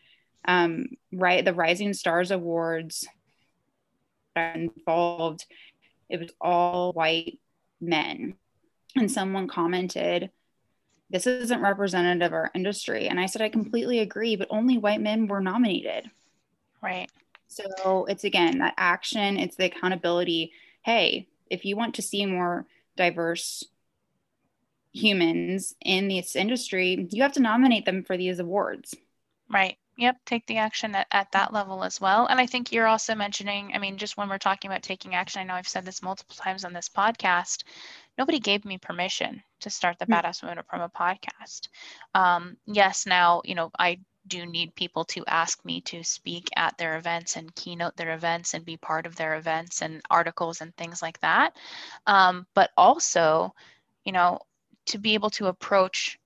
Um, 0.45 0.87
right, 1.13 1.45
the 1.45 1.53
Rising 1.53 1.93
Stars 1.93 2.31
Awards 2.31 3.07
involved, 4.35 5.45
it 6.09 6.19
was 6.19 6.31
all 6.41 6.93
white 6.93 7.39
men 7.79 8.35
and 8.95 9.11
someone 9.11 9.47
commented, 9.47 10.31
This 11.09 11.27
isn't 11.27 11.61
representative 11.61 12.27
of 12.27 12.33
our 12.33 12.51
industry. 12.53 13.07
And 13.07 13.19
I 13.19 13.25
said, 13.25 13.41
I 13.41 13.49
completely 13.49 13.99
agree, 13.99 14.35
but 14.35 14.47
only 14.49 14.77
white 14.77 15.01
men 15.01 15.27
were 15.27 15.41
nominated. 15.41 16.09
Right. 16.81 17.09
So 17.47 18.05
it's 18.05 18.23
again 18.23 18.59
that 18.59 18.75
action, 18.77 19.37
it's 19.37 19.57
the 19.57 19.65
accountability. 19.65 20.53
Hey, 20.83 21.27
if 21.49 21.65
you 21.65 21.75
want 21.75 21.95
to 21.95 22.01
see 22.01 22.25
more 22.25 22.65
diverse 22.95 23.65
humans 24.93 25.75
in 25.81 26.07
this 26.07 26.35
industry, 26.35 27.07
you 27.11 27.21
have 27.23 27.33
to 27.33 27.41
nominate 27.41 27.85
them 27.85 28.03
for 28.03 28.17
these 28.17 28.39
awards. 28.39 28.95
Right. 29.49 29.77
Yep, 29.97 30.17
take 30.25 30.47
the 30.47 30.57
action 30.57 30.95
at, 30.95 31.07
at 31.11 31.31
that 31.33 31.53
level 31.53 31.83
as 31.83 31.99
well. 31.99 32.25
And 32.25 32.39
I 32.39 32.45
think 32.45 32.71
you're 32.71 32.87
also 32.87 33.13
mentioning, 33.13 33.71
I 33.75 33.77
mean, 33.77 33.97
just 33.97 34.17
when 34.17 34.29
we're 34.29 34.37
talking 34.37 34.71
about 34.71 34.81
taking 34.81 35.13
action, 35.13 35.41
I 35.41 35.43
know 35.43 35.53
I've 35.53 35.67
said 35.67 35.85
this 35.85 36.01
multiple 36.01 36.35
times 36.35 36.63
on 36.63 36.73
this 36.73 36.89
podcast, 36.89 37.63
nobody 38.21 38.39
gave 38.39 38.63
me 38.65 38.77
permission 38.77 39.41
to 39.61 39.71
start 39.71 39.97
the 39.97 40.05
mm-hmm. 40.05 40.27
Badass 40.27 40.43
Women 40.43 40.59
of 40.59 40.67
Promo 40.67 40.91
podcast. 40.93 41.69
Um, 42.13 42.55
yes, 42.67 43.07
now, 43.07 43.41
you 43.43 43.55
know, 43.55 43.71
I 43.79 43.99
do 44.27 44.45
need 44.45 44.75
people 44.75 45.03
to 45.05 45.25
ask 45.25 45.65
me 45.65 45.81
to 45.81 46.03
speak 46.03 46.47
at 46.55 46.77
their 46.77 46.97
events 46.97 47.35
and 47.35 47.55
keynote 47.55 47.97
their 47.97 48.13
events 48.13 48.53
and 48.53 48.63
be 48.63 48.77
part 48.77 49.07
of 49.07 49.15
their 49.15 49.37
events 49.37 49.81
and 49.81 50.03
articles 50.11 50.61
and 50.61 50.75
things 50.75 51.01
like 51.01 51.19
that. 51.21 51.57
Um, 52.05 52.45
but 52.53 52.69
also, 52.77 53.55
you 54.05 54.11
know, 54.11 54.37
to 54.85 54.99
be 54.99 55.15
able 55.15 55.31
to 55.31 55.47
approach 55.47 56.19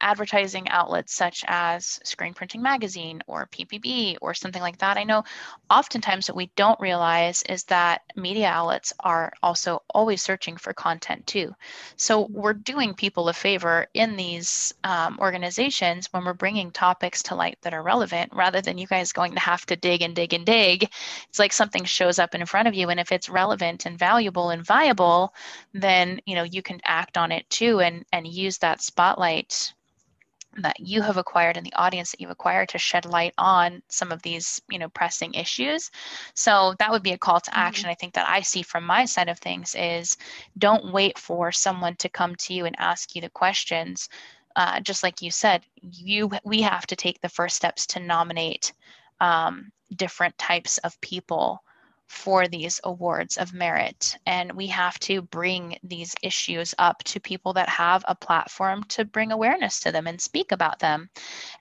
advertising 0.00 0.68
outlets 0.68 1.14
such 1.14 1.44
as 1.46 2.00
Screen 2.04 2.34
Printing 2.34 2.62
Magazine 2.62 3.22
or 3.26 3.48
PPB 3.52 4.16
or 4.20 4.34
something 4.34 4.62
like 4.62 4.78
that. 4.78 4.96
I 4.96 5.04
know 5.04 5.24
oftentimes 5.70 6.28
what 6.28 6.36
we 6.36 6.50
don't 6.56 6.80
realize 6.80 7.42
is 7.48 7.64
that 7.64 8.02
media 8.16 8.48
outlets 8.48 8.92
are 9.00 9.32
also 9.42 9.82
always 9.90 10.22
searching 10.22 10.56
for 10.56 10.72
content 10.72 11.26
too. 11.26 11.54
So 11.96 12.28
we're 12.30 12.52
doing 12.52 12.94
people 12.94 13.28
a 13.28 13.32
favor 13.32 13.86
in 13.94 14.16
these 14.16 14.74
um, 14.84 15.18
organizations 15.20 16.08
when 16.12 16.24
we're 16.24 16.34
bringing 16.34 16.70
topics 16.70 17.22
to 17.24 17.34
light 17.34 17.58
that 17.62 17.74
are 17.74 17.82
relevant 17.82 18.32
rather 18.34 18.60
than 18.60 18.78
you 18.78 18.86
guys 18.86 19.12
going 19.12 19.32
to 19.32 19.40
have 19.40 19.66
to 19.66 19.76
dig 19.76 20.02
and 20.02 20.14
dig 20.14 20.32
and 20.34 20.46
dig. 20.46 20.88
It's 21.28 21.38
like 21.38 21.52
something 21.52 21.84
shows 21.84 22.18
up 22.18 22.34
in 22.34 22.44
front 22.46 22.68
of 22.68 22.74
you 22.74 22.88
and 22.88 23.00
if 23.00 23.12
it's 23.12 23.28
relevant 23.28 23.86
and 23.86 23.98
valuable 23.98 24.50
and 24.50 24.64
viable, 24.64 25.34
then 25.72 26.20
you 26.26 26.34
know 26.34 26.42
you 26.42 26.62
can 26.62 26.80
act 26.84 27.16
on 27.16 27.32
it 27.32 27.48
too 27.50 27.80
and 27.80 28.04
and 28.12 28.26
use 28.26 28.58
that 28.58 28.82
spotlight 28.82 29.72
that 30.58 30.78
you 30.78 31.02
have 31.02 31.16
acquired 31.16 31.56
and 31.56 31.64
the 31.64 31.72
audience 31.74 32.10
that 32.10 32.20
you've 32.20 32.30
acquired 32.30 32.68
to 32.68 32.78
shed 32.78 33.06
light 33.06 33.32
on 33.38 33.82
some 33.88 34.12
of 34.12 34.22
these 34.22 34.60
you 34.70 34.78
know 34.78 34.88
pressing 34.88 35.34
issues 35.34 35.90
so 36.34 36.74
that 36.78 36.90
would 36.90 37.02
be 37.02 37.12
a 37.12 37.18
call 37.18 37.40
to 37.40 37.50
mm-hmm. 37.50 37.60
action 37.60 37.84
mm-hmm. 37.84 37.92
i 37.92 37.94
think 37.94 38.14
that 38.14 38.28
i 38.28 38.40
see 38.40 38.62
from 38.62 38.84
my 38.84 39.04
side 39.04 39.28
of 39.28 39.38
things 39.38 39.74
is 39.78 40.16
don't 40.58 40.92
wait 40.92 41.18
for 41.18 41.50
someone 41.52 41.96
to 41.96 42.08
come 42.08 42.34
to 42.36 42.54
you 42.54 42.66
and 42.66 42.76
ask 42.78 43.14
you 43.14 43.20
the 43.20 43.30
questions 43.30 44.08
uh, 44.54 44.80
just 44.80 45.02
like 45.02 45.22
you 45.22 45.30
said 45.30 45.62
you 45.80 46.30
we 46.44 46.60
have 46.60 46.86
to 46.86 46.96
take 46.96 47.20
the 47.20 47.28
first 47.28 47.56
steps 47.56 47.86
to 47.86 48.00
nominate 48.00 48.72
um, 49.20 49.72
different 49.96 50.36
types 50.36 50.76
of 50.78 51.00
people 51.00 51.62
for 52.12 52.46
these 52.46 52.78
awards 52.84 53.38
of 53.38 53.54
merit. 53.54 54.18
And 54.26 54.52
we 54.52 54.66
have 54.66 54.98
to 55.00 55.22
bring 55.22 55.78
these 55.82 56.14
issues 56.22 56.74
up 56.78 57.02
to 57.04 57.18
people 57.18 57.54
that 57.54 57.70
have 57.70 58.04
a 58.06 58.14
platform 58.14 58.84
to 58.90 59.06
bring 59.06 59.32
awareness 59.32 59.80
to 59.80 59.92
them 59.92 60.06
and 60.06 60.20
speak 60.20 60.52
about 60.52 60.78
them. 60.78 61.08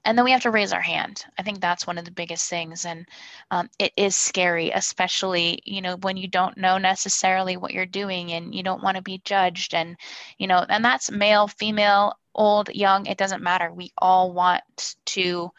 And 0.04 0.18
then 0.18 0.26
we 0.26 0.32
have 0.32 0.42
to 0.42 0.52
raise 0.52 0.74
our 0.74 0.82
hand. 0.82 1.24
I 1.40 1.44
think 1.44 1.62
that's 1.62 1.88
one 1.88 1.98
of 1.98 2.04
the 2.04 2.12
biggest 2.12 2.50
things. 2.50 2.86
And 2.86 3.08
um, 3.50 3.70
it 3.80 3.94
is 3.96 4.18
scary, 4.18 4.72
especially, 4.72 5.62
you 5.64 5.82
know, 5.82 5.96
when 5.96 6.18
you 6.18 6.28
don't 6.28 6.58
know 6.58 6.78
necessarily 6.78 7.56
what 7.56 7.74
you're 7.74 7.86
doing 7.86 8.34
and 8.34 8.54
you 8.54 8.62
don't 8.62 8.84
want 8.84 8.98
to 8.98 9.02
be 9.04 9.22
judged. 9.24 9.74
And, 9.74 9.96
you 10.38 10.48
know, 10.48 10.66
and 10.68 10.84
that's 10.84 11.10
male, 11.10 11.48
female, 11.48 12.20
old, 12.36 12.68
young, 12.76 13.06
it 13.06 13.18
doesn't 13.18 13.42
matter. 13.42 13.72
We 13.72 13.94
all 13.98 14.34
want 14.34 14.96
to. 15.06 15.50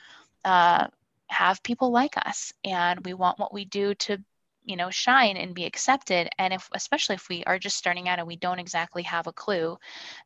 Uh, 0.44 0.88
have 1.28 1.62
people 1.62 1.90
like 1.90 2.14
us 2.18 2.52
and 2.62 3.06
we 3.06 3.14
want 3.14 3.38
what 3.38 3.54
we 3.54 3.64
do 3.64 3.94
to 3.94 4.18
you 4.64 4.76
know 4.76 4.90
shine 4.90 5.36
and 5.36 5.54
be 5.54 5.64
accepted 5.64 6.28
and 6.38 6.52
if 6.54 6.68
especially 6.74 7.14
if 7.16 7.28
we 7.28 7.42
are 7.44 7.58
just 7.58 7.76
starting 7.76 8.08
out 8.08 8.18
and 8.18 8.28
we 8.28 8.36
don't 8.36 8.58
exactly 8.58 9.02
have 9.02 9.26
a 9.26 9.32
clue 9.32 9.76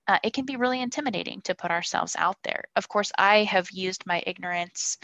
uh, 0.09 0.19
it 0.23 0.33
can 0.33 0.45
be 0.45 0.57
really 0.57 0.81
intimidating 0.81 1.41
to 1.43 1.55
put 1.55 1.71
ourselves 1.71 2.17
out 2.19 2.37
there. 2.45 2.65
Of 2.77 2.89
course 2.89 3.13
i 3.19 3.45
have 3.45 3.71
used 3.71 4.07
my 4.07 4.23
ignorance 4.27 4.99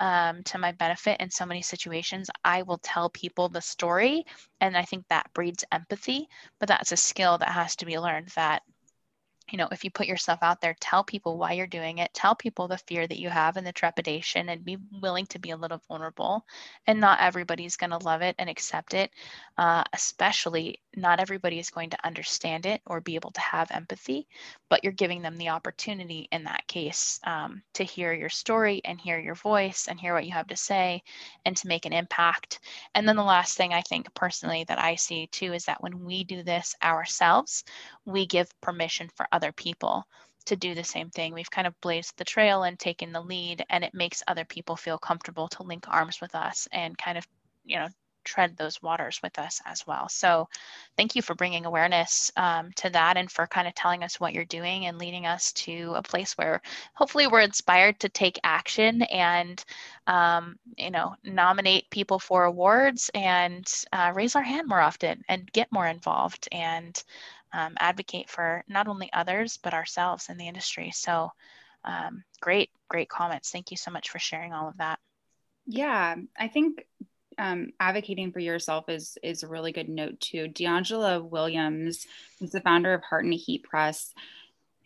um, 0.00 0.42
to 0.44 0.58
my 0.58 0.72
benefit 0.72 1.20
in 1.20 1.30
so 1.30 1.44
many 1.46 1.62
situations. 1.62 2.30
I 2.44 2.62
will 2.62 2.78
tell 2.78 3.10
people 3.10 3.48
the 3.48 3.60
story 3.60 4.24
and 4.60 4.76
i 4.76 4.82
think 4.82 5.04
that 5.08 5.32
breeds 5.34 5.64
empathy 5.72 6.28
but 6.58 6.68
that's 6.68 6.92
a 6.92 6.96
skill 6.96 7.38
that 7.38 7.50
has 7.50 7.76
to 7.76 7.86
be 7.86 7.98
learned 7.98 8.28
that 8.36 8.62
you 9.50 9.58
know, 9.58 9.68
if 9.72 9.84
you 9.84 9.90
put 9.90 10.06
yourself 10.06 10.40
out 10.42 10.60
there, 10.60 10.76
tell 10.80 11.04
people 11.04 11.38
why 11.38 11.52
you're 11.52 11.66
doing 11.66 11.98
it, 11.98 12.12
tell 12.14 12.34
people 12.34 12.68
the 12.68 12.78
fear 12.78 13.06
that 13.06 13.18
you 13.18 13.28
have 13.28 13.56
and 13.56 13.66
the 13.66 13.72
trepidation, 13.72 14.48
and 14.48 14.64
be 14.64 14.78
willing 15.00 15.26
to 15.26 15.38
be 15.38 15.50
a 15.50 15.56
little 15.56 15.80
vulnerable. 15.88 16.44
And 16.86 17.00
not 17.00 17.20
everybody's 17.20 17.76
going 17.76 17.90
to 17.90 17.98
love 17.98 18.22
it 18.22 18.36
and 18.38 18.48
accept 18.50 18.94
it, 18.94 19.10
uh, 19.56 19.84
especially 19.92 20.80
not 20.96 21.20
everybody 21.20 21.58
is 21.58 21.70
going 21.70 21.90
to 21.90 22.06
understand 22.06 22.66
it 22.66 22.80
or 22.86 23.00
be 23.00 23.14
able 23.14 23.30
to 23.32 23.40
have 23.40 23.70
empathy, 23.70 24.26
but 24.68 24.82
you're 24.82 24.92
giving 24.92 25.22
them 25.22 25.36
the 25.36 25.48
opportunity 25.48 26.28
in 26.32 26.44
that 26.44 26.66
case 26.66 27.20
um, 27.24 27.62
to 27.74 27.84
hear 27.84 28.12
your 28.12 28.28
story 28.28 28.80
and 28.84 29.00
hear 29.00 29.18
your 29.18 29.34
voice 29.34 29.86
and 29.88 29.98
hear 29.98 30.14
what 30.14 30.26
you 30.26 30.32
have 30.32 30.48
to 30.48 30.56
say 30.56 31.02
and 31.44 31.56
to 31.56 31.68
make 31.68 31.86
an 31.86 31.92
impact. 31.92 32.60
And 32.94 33.08
then 33.08 33.16
the 33.16 33.22
last 33.22 33.56
thing 33.56 33.72
I 33.72 33.82
think 33.82 34.12
personally 34.14 34.64
that 34.68 34.78
I 34.78 34.96
see 34.96 35.26
too 35.28 35.52
is 35.52 35.64
that 35.66 35.82
when 35.82 36.04
we 36.04 36.24
do 36.24 36.42
this 36.42 36.74
ourselves, 36.82 37.64
we 38.04 38.26
give 38.26 38.48
permission 38.60 39.08
for 39.14 39.26
other 39.38 39.52
people 39.52 40.04
to 40.46 40.56
do 40.56 40.74
the 40.74 40.84
same 40.84 41.10
thing. 41.10 41.32
We've 41.32 41.50
kind 41.50 41.66
of 41.66 41.80
blazed 41.80 42.14
the 42.16 42.24
trail 42.24 42.64
and 42.64 42.78
taken 42.78 43.12
the 43.12 43.20
lead, 43.20 43.64
and 43.70 43.84
it 43.84 43.94
makes 43.94 44.22
other 44.26 44.44
people 44.44 44.76
feel 44.76 44.98
comfortable 44.98 45.46
to 45.48 45.62
link 45.62 45.84
arms 45.88 46.20
with 46.20 46.34
us 46.34 46.66
and 46.72 46.98
kind 46.98 47.16
of, 47.16 47.26
you 47.64 47.78
know, 47.78 47.88
tread 48.24 48.56
those 48.56 48.82
waters 48.82 49.20
with 49.22 49.38
us 49.38 49.60
as 49.64 49.86
well. 49.86 50.08
So, 50.08 50.48
thank 50.96 51.14
you 51.14 51.22
for 51.22 51.34
bringing 51.34 51.64
awareness 51.64 52.30
um, 52.36 52.72
to 52.76 52.90
that 52.90 53.16
and 53.16 53.30
for 53.30 53.46
kind 53.46 53.68
of 53.68 53.74
telling 53.74 54.02
us 54.02 54.20
what 54.20 54.34
you're 54.34 54.44
doing 54.44 54.86
and 54.86 54.98
leading 54.98 55.26
us 55.26 55.52
to 55.52 55.94
a 55.96 56.02
place 56.02 56.32
where 56.34 56.60
hopefully 56.94 57.26
we're 57.26 57.40
inspired 57.40 58.00
to 58.00 58.08
take 58.08 58.38
action 58.44 59.02
and, 59.02 59.64
um, 60.06 60.58
you 60.76 60.90
know, 60.90 61.14
nominate 61.24 61.88
people 61.90 62.18
for 62.18 62.44
awards 62.44 63.10
and 63.14 63.66
uh, 63.92 64.12
raise 64.14 64.34
our 64.36 64.42
hand 64.42 64.68
more 64.68 64.80
often 64.80 65.22
and 65.28 65.52
get 65.52 65.72
more 65.72 65.86
involved 65.86 66.48
and 66.52 67.02
um, 67.52 67.74
advocate 67.78 68.28
for 68.28 68.64
not 68.68 68.88
only 68.88 69.10
others 69.12 69.58
but 69.62 69.74
ourselves 69.74 70.28
in 70.28 70.36
the 70.36 70.48
industry. 70.48 70.90
So, 70.92 71.30
um, 71.84 72.24
great, 72.40 72.70
great 72.88 73.08
comments. 73.08 73.50
Thank 73.50 73.70
you 73.70 73.76
so 73.76 73.90
much 73.90 74.10
for 74.10 74.18
sharing 74.18 74.52
all 74.52 74.68
of 74.68 74.78
that. 74.78 74.98
Yeah, 75.66 76.16
I 76.38 76.48
think 76.48 76.86
um, 77.38 77.72
advocating 77.78 78.32
for 78.32 78.40
yourself 78.40 78.88
is 78.88 79.16
is 79.22 79.42
a 79.42 79.48
really 79.48 79.72
good 79.72 79.88
note 79.88 80.20
too. 80.20 80.48
D'Angela 80.48 81.22
Williams, 81.22 82.06
is 82.40 82.50
the 82.50 82.60
founder 82.60 82.92
of 82.94 83.02
Heart 83.02 83.26
and 83.26 83.34
Heat 83.34 83.62
Press, 83.62 84.12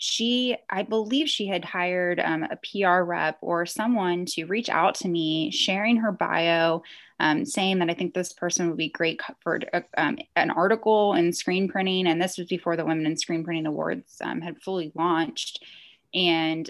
she 0.02 0.56
i 0.68 0.82
believe 0.82 1.28
she 1.28 1.46
had 1.46 1.64
hired 1.64 2.18
um, 2.18 2.42
a 2.42 2.56
pr 2.56 3.04
rep 3.04 3.38
or 3.40 3.64
someone 3.64 4.26
to 4.26 4.46
reach 4.46 4.68
out 4.68 4.96
to 4.96 5.06
me 5.06 5.48
sharing 5.52 5.96
her 5.96 6.10
bio 6.10 6.82
um, 7.20 7.44
saying 7.44 7.78
that 7.78 7.88
i 7.88 7.94
think 7.94 8.12
this 8.12 8.32
person 8.32 8.66
would 8.66 8.76
be 8.76 8.88
great 8.88 9.20
for 9.40 9.60
uh, 9.72 9.80
um, 9.96 10.18
an 10.34 10.50
article 10.50 11.14
in 11.14 11.32
screen 11.32 11.68
printing 11.68 12.08
and 12.08 12.20
this 12.20 12.36
was 12.36 12.48
before 12.48 12.76
the 12.76 12.84
women 12.84 13.06
in 13.06 13.16
screen 13.16 13.44
printing 13.44 13.66
awards 13.66 14.20
um, 14.22 14.40
had 14.40 14.60
fully 14.60 14.92
launched. 14.94 15.64
And 16.14 16.68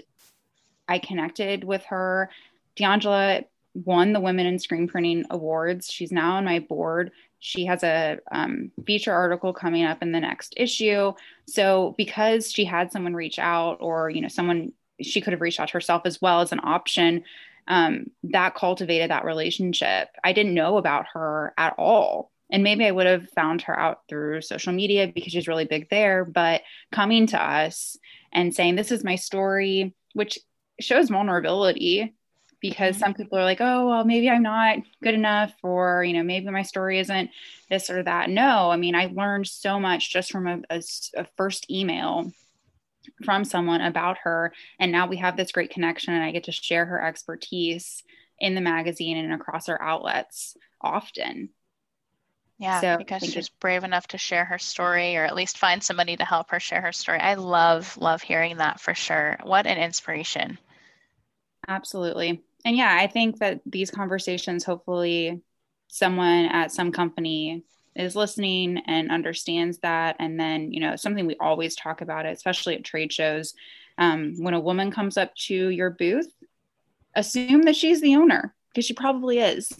i 0.87 0.99
connected 0.99 1.63
with 1.63 1.83
her. 1.85 2.29
D'angela 2.75 3.41
won 3.73 4.13
the 4.13 4.19
women 4.19 4.45
in 4.45 4.59
screen 4.59 4.87
printing 4.87 5.25
awards. 5.29 5.91
She's 5.91 6.11
now 6.11 6.35
on 6.35 6.45
my 6.45 6.59
board 6.59 7.11
she 7.45 7.65
has 7.65 7.83
a 7.83 8.19
um, 8.31 8.71
feature 8.85 9.11
article 9.11 9.51
coming 9.51 9.83
up 9.83 10.01
in 10.01 10.13
the 10.13 10.19
next 10.21 10.53
issue. 10.55 11.11
So 11.45 11.93
because 11.97 12.49
she 12.49 12.63
had 12.63 12.89
someone 12.89 13.13
reach 13.13 13.37
out, 13.37 13.79
or 13.81 14.09
you 14.09 14.21
know, 14.21 14.29
someone 14.29 14.71
she 15.01 15.19
could 15.19 15.33
have 15.33 15.41
reached 15.41 15.59
out 15.59 15.71
herself 15.71 16.03
as 16.05 16.21
well 16.21 16.39
as 16.39 16.53
an 16.53 16.61
option, 16.63 17.25
um, 17.67 18.05
that 18.23 18.55
cultivated 18.55 19.11
that 19.11 19.25
relationship. 19.25 20.07
I 20.23 20.31
didn't 20.31 20.53
know 20.53 20.77
about 20.77 21.07
her 21.13 21.53
at 21.57 21.75
all. 21.77 22.31
And 22.49 22.63
maybe 22.63 22.85
I 22.85 22.91
would 22.91 23.07
have 23.07 23.29
found 23.31 23.63
her 23.63 23.77
out 23.77 24.03
through 24.07 24.41
social 24.41 24.71
media 24.71 25.11
because 25.13 25.33
she's 25.33 25.47
really 25.47 25.65
big 25.65 25.89
there. 25.89 26.23
But 26.23 26.61
coming 26.93 27.27
to 27.27 27.43
us 27.43 27.97
and 28.31 28.55
saying, 28.55 28.77
This 28.77 28.91
is 28.93 29.03
my 29.03 29.15
story, 29.15 29.93
which 30.13 30.39
shows 30.79 31.09
vulnerability 31.09 32.15
because 32.63 32.95
mm-hmm. 32.95 33.03
some 33.03 33.13
people 33.13 33.37
are 33.37 33.43
like, 33.43 33.59
oh, 33.59 33.89
well, 33.89 34.05
maybe 34.05 34.29
I'm 34.29 34.41
not 34.41 34.79
good 35.03 35.13
enough, 35.13 35.53
or, 35.61 36.01
you 36.01 36.13
know, 36.13 36.23
maybe 36.23 36.49
my 36.49 36.61
story 36.61 36.97
isn't 36.97 37.29
this 37.69 37.89
or 37.89 38.01
that. 38.01 38.29
No, 38.29 38.71
I 38.71 38.77
mean, 38.77 38.95
I 38.95 39.11
learned 39.13 39.47
so 39.47 39.81
much 39.81 40.11
just 40.11 40.31
from 40.31 40.47
a, 40.47 40.61
a, 40.69 40.81
a 41.17 41.27
first 41.35 41.69
email 41.69 42.31
from 43.25 43.43
someone 43.43 43.81
about 43.81 44.19
her. 44.23 44.53
And 44.79 44.93
now 44.93 45.07
we 45.07 45.17
have 45.17 45.35
this 45.35 45.51
great 45.51 45.71
connection, 45.71 46.13
and 46.13 46.23
I 46.23 46.31
get 46.31 46.45
to 46.45 46.53
share 46.53 46.85
her 46.85 47.05
expertise 47.05 48.01
in 48.39 48.55
the 48.55 48.61
magazine 48.61 49.17
and 49.17 49.33
across 49.33 49.67
our 49.67 49.81
outlets 49.81 50.55
often. 50.79 51.49
Yeah, 52.59 52.79
so 52.79 52.97
because 52.97 53.25
she's 53.25 53.49
brave 53.49 53.83
enough 53.83 54.07
to 54.09 54.17
share 54.17 54.45
her 54.45 54.57
story 54.57 55.17
or 55.17 55.25
at 55.25 55.35
least 55.35 55.57
find 55.57 55.83
somebody 55.83 56.15
to 56.15 56.23
help 56.23 56.51
her 56.51 56.61
share 56.61 56.79
her 56.79 56.93
story. 56.93 57.19
I 57.19 57.33
love, 57.33 57.97
love 57.97 58.21
hearing 58.21 58.57
that 58.57 58.79
for 58.79 58.93
sure. 58.93 59.37
What 59.43 59.67
an 59.67 59.77
inspiration. 59.77 60.57
Absolutely 61.67 62.41
and 62.65 62.75
yeah, 62.77 62.95
I 62.99 63.07
think 63.07 63.39
that 63.39 63.61
these 63.65 63.91
conversations, 63.91 64.63
hopefully, 64.63 65.41
someone 65.87 66.45
at 66.45 66.71
some 66.71 66.91
company 66.91 67.63
is 67.95 68.15
listening 68.15 68.79
and 68.87 69.11
understands 69.11 69.79
that. 69.79 70.15
And 70.19 70.39
then, 70.39 70.71
you 70.71 70.79
know, 70.79 70.95
something 70.95 71.27
we 71.27 71.35
always 71.39 71.75
talk 71.75 72.01
about, 72.01 72.25
it, 72.25 72.33
especially 72.33 72.75
at 72.75 72.83
trade 72.83 73.11
shows, 73.11 73.53
um, 73.97 74.35
when 74.37 74.53
a 74.53 74.59
woman 74.59 74.91
comes 74.91 75.17
up 75.17 75.35
to 75.35 75.69
your 75.69 75.91
booth, 75.91 76.33
assume 77.15 77.63
that 77.63 77.75
she's 77.75 78.01
the 78.01 78.15
owner 78.15 78.55
because 78.69 78.85
she 78.85 78.93
probably 78.93 79.39
is. 79.39 79.71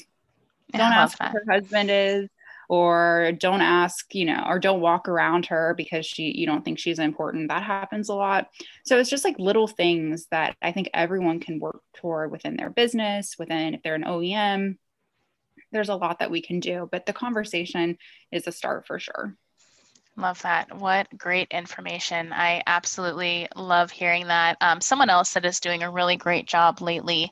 Don't 0.72 0.82
ask 0.82 1.18
who 1.22 1.26
her 1.26 1.46
husband 1.50 1.90
is 1.92 2.30
or 2.74 3.32
don't 3.34 3.62
ask, 3.62 4.16
you 4.16 4.26
know, 4.26 4.44
or 4.48 4.58
don't 4.58 4.82
walk 4.82 5.08
around 5.08 5.46
her 5.46 5.76
because 5.78 6.08
she 6.08 6.36
you 6.36 6.48
don't 6.48 6.66
think 6.66 6.80
she's 6.80 6.98
important. 6.98 7.50
That 7.50 7.62
happens 7.62 8.10
a 8.10 8.16
lot. 8.16 8.50
So 8.84 8.98
it's 8.98 9.12
just 9.12 9.24
like 9.24 9.38
little 9.38 9.68
things 9.68 10.26
that 10.32 10.56
I 10.60 10.72
think 10.72 10.90
everyone 10.92 11.40
can 11.40 11.60
work 11.60 11.82
toward 11.94 12.32
within 12.32 12.58
their 12.58 12.72
business, 12.72 13.36
within 13.38 13.76
if 13.76 13.84
they're 13.84 13.94
an 13.94 14.06
OEM. 14.06 14.78
There's 15.72 15.90
a 15.90 15.96
lot 15.96 16.18
that 16.18 16.32
we 16.32 16.42
can 16.42 16.60
do, 16.60 16.90
but 16.92 17.06
the 17.06 17.14
conversation 17.14 18.00
is 18.32 18.48
a 18.48 18.52
start 18.52 18.88
for 18.88 18.98
sure. 18.98 19.36
Love 20.18 20.42
that. 20.42 20.76
What 20.76 21.16
great 21.16 21.50
information. 21.52 22.34
I 22.34 22.64
absolutely 22.66 23.48
love 23.56 23.92
hearing 23.92 24.28
that. 24.28 24.58
Um, 24.62 24.82
someone 24.82 25.12
else 25.12 25.34
that 25.34 25.46
is 25.46 25.60
doing 25.60 25.84
a 25.84 25.92
really 25.92 26.18
great 26.18 26.48
job 26.48 26.82
lately 26.82 27.32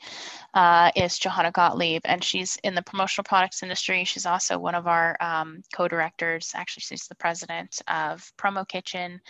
uh, 0.54 0.92
is 0.96 1.18
Johanna 1.18 1.52
Gottlieb, 1.52 2.02
and 2.06 2.24
she's 2.24 2.58
in 2.64 2.76
the 2.76 2.82
promotional 2.82 3.24
products 3.24 3.64
industry. 3.64 4.04
She's 4.04 4.26
also 4.26 4.58
one 4.58 4.76
of 4.76 4.88
our 4.88 5.16
um, 5.22 5.62
co 5.74 5.88
directors. 5.88 6.52
Actually, 6.56 6.82
she's 6.82 7.08
the 7.08 7.16
president 7.16 7.82
of 7.88 8.32
Promo 8.38 8.68
Kitchen 8.68 9.22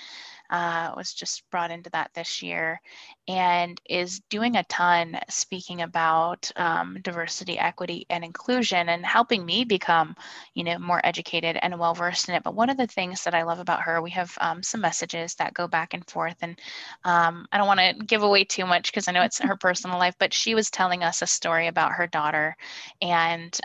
uh, 0.52 0.94
was 0.96 1.14
just 1.14 1.50
brought 1.50 1.72
into 1.72 1.90
that 1.92 2.12
this 2.14 2.42
year 2.42 2.82
and 3.28 3.80
is 3.90 4.22
doing 4.30 4.58
a 4.58 4.64
ton 4.66 5.18
speaking 5.30 5.82
about 5.82 6.52
um, 6.58 6.98
diversity 7.02 7.58
equity 7.58 8.06
and 8.10 8.24
inclusion 8.24 8.90
and 8.90 9.06
helping 9.06 9.46
me 9.46 9.64
become 9.64 10.16
you 10.54 10.64
know 10.64 10.78
more 10.80 11.02
educated 11.04 11.58
and 11.62 11.78
well 11.80 11.94
versed 11.94 12.30
in 12.30 12.36
it. 12.36 12.44
But 12.44 12.56
one 12.56 12.70
of 12.70 12.78
the 12.78 12.88
things 12.88 13.24
that 13.24 13.34
i 13.34 13.44
love 13.44 13.60
about 13.60 13.82
her 13.82 14.02
we 14.02 14.12
have 14.12 14.38
um, 14.42 14.62
some 14.64 14.82
messages 14.82 15.36
that 15.36 15.54
go 15.54 15.68
back 15.68 15.94
and 15.94 16.08
forth 16.10 16.38
and 16.42 16.60
um, 17.06 17.46
i 17.52 17.58
don't 17.58 17.68
want 17.68 17.80
to 17.80 18.06
give 18.06 18.24
away 18.24 18.44
too 18.44 18.66
much 18.66 18.92
because 18.92 19.08
i 19.08 19.12
know 19.12 19.24
it's 19.24 19.40
her 19.40 19.56
personal 19.60 19.98
life 19.98 20.16
but 20.20 20.34
she 20.34 20.56
was 20.56 20.70
telling 20.70 21.04
us 21.04 21.22
a 21.22 21.28
story 21.28 21.68
about 21.68 21.94
her 21.94 22.08
daughter 22.08 22.56
and 23.02 23.60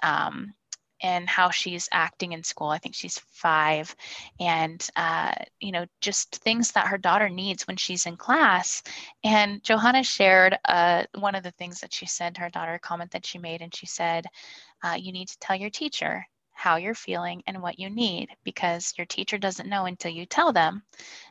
and 1.07 1.29
how 1.29 1.51
she's 1.51 1.89
acting 1.93 2.33
in 2.33 2.43
school. 2.43 2.69
I 2.69 2.79
think 2.79 2.97
she's 2.97 3.21
five, 3.31 3.95
and 4.41 4.85
uh, 4.97 5.33
you 5.61 5.71
know, 5.71 5.87
just 6.01 6.35
things 6.43 6.73
that 6.73 6.89
her 6.89 6.99
daughter 6.99 7.29
needs 7.29 7.65
when 7.69 7.77
she's 7.77 8.07
in 8.07 8.17
class. 8.17 8.83
And 9.23 9.63
Johanna 9.63 10.03
shared 10.03 10.59
uh, 10.69 11.05
one 11.17 11.37
of 11.37 11.45
the 11.45 11.53
things 11.53 11.81
that 11.81 11.95
she 11.95 12.07
said 12.07 12.37
her 12.39 12.51
daughter, 12.51 12.75
a 12.75 12.81
comment 12.81 13.13
that 13.13 13.25
she 13.25 13.39
made, 13.39 13.63
and 13.63 13.73
she 13.73 13.87
said, 13.87 14.27
uh, 14.83 14.97
"You 14.99 15.13
need 15.13 15.29
to 15.29 15.39
tell 15.39 15.55
your 15.57 15.71
teacher 15.71 16.27
how 16.57 16.77
you're 16.77 16.95
feeling 16.95 17.43
and 17.47 17.61
what 17.61 17.79
you 17.79 17.91
need 17.91 18.31
because 18.43 18.95
your 18.97 19.05
teacher 19.05 19.37
doesn't 19.37 19.69
know 19.69 19.85
until 19.85 20.11
you 20.11 20.25
tell 20.25 20.55
them. 20.55 20.83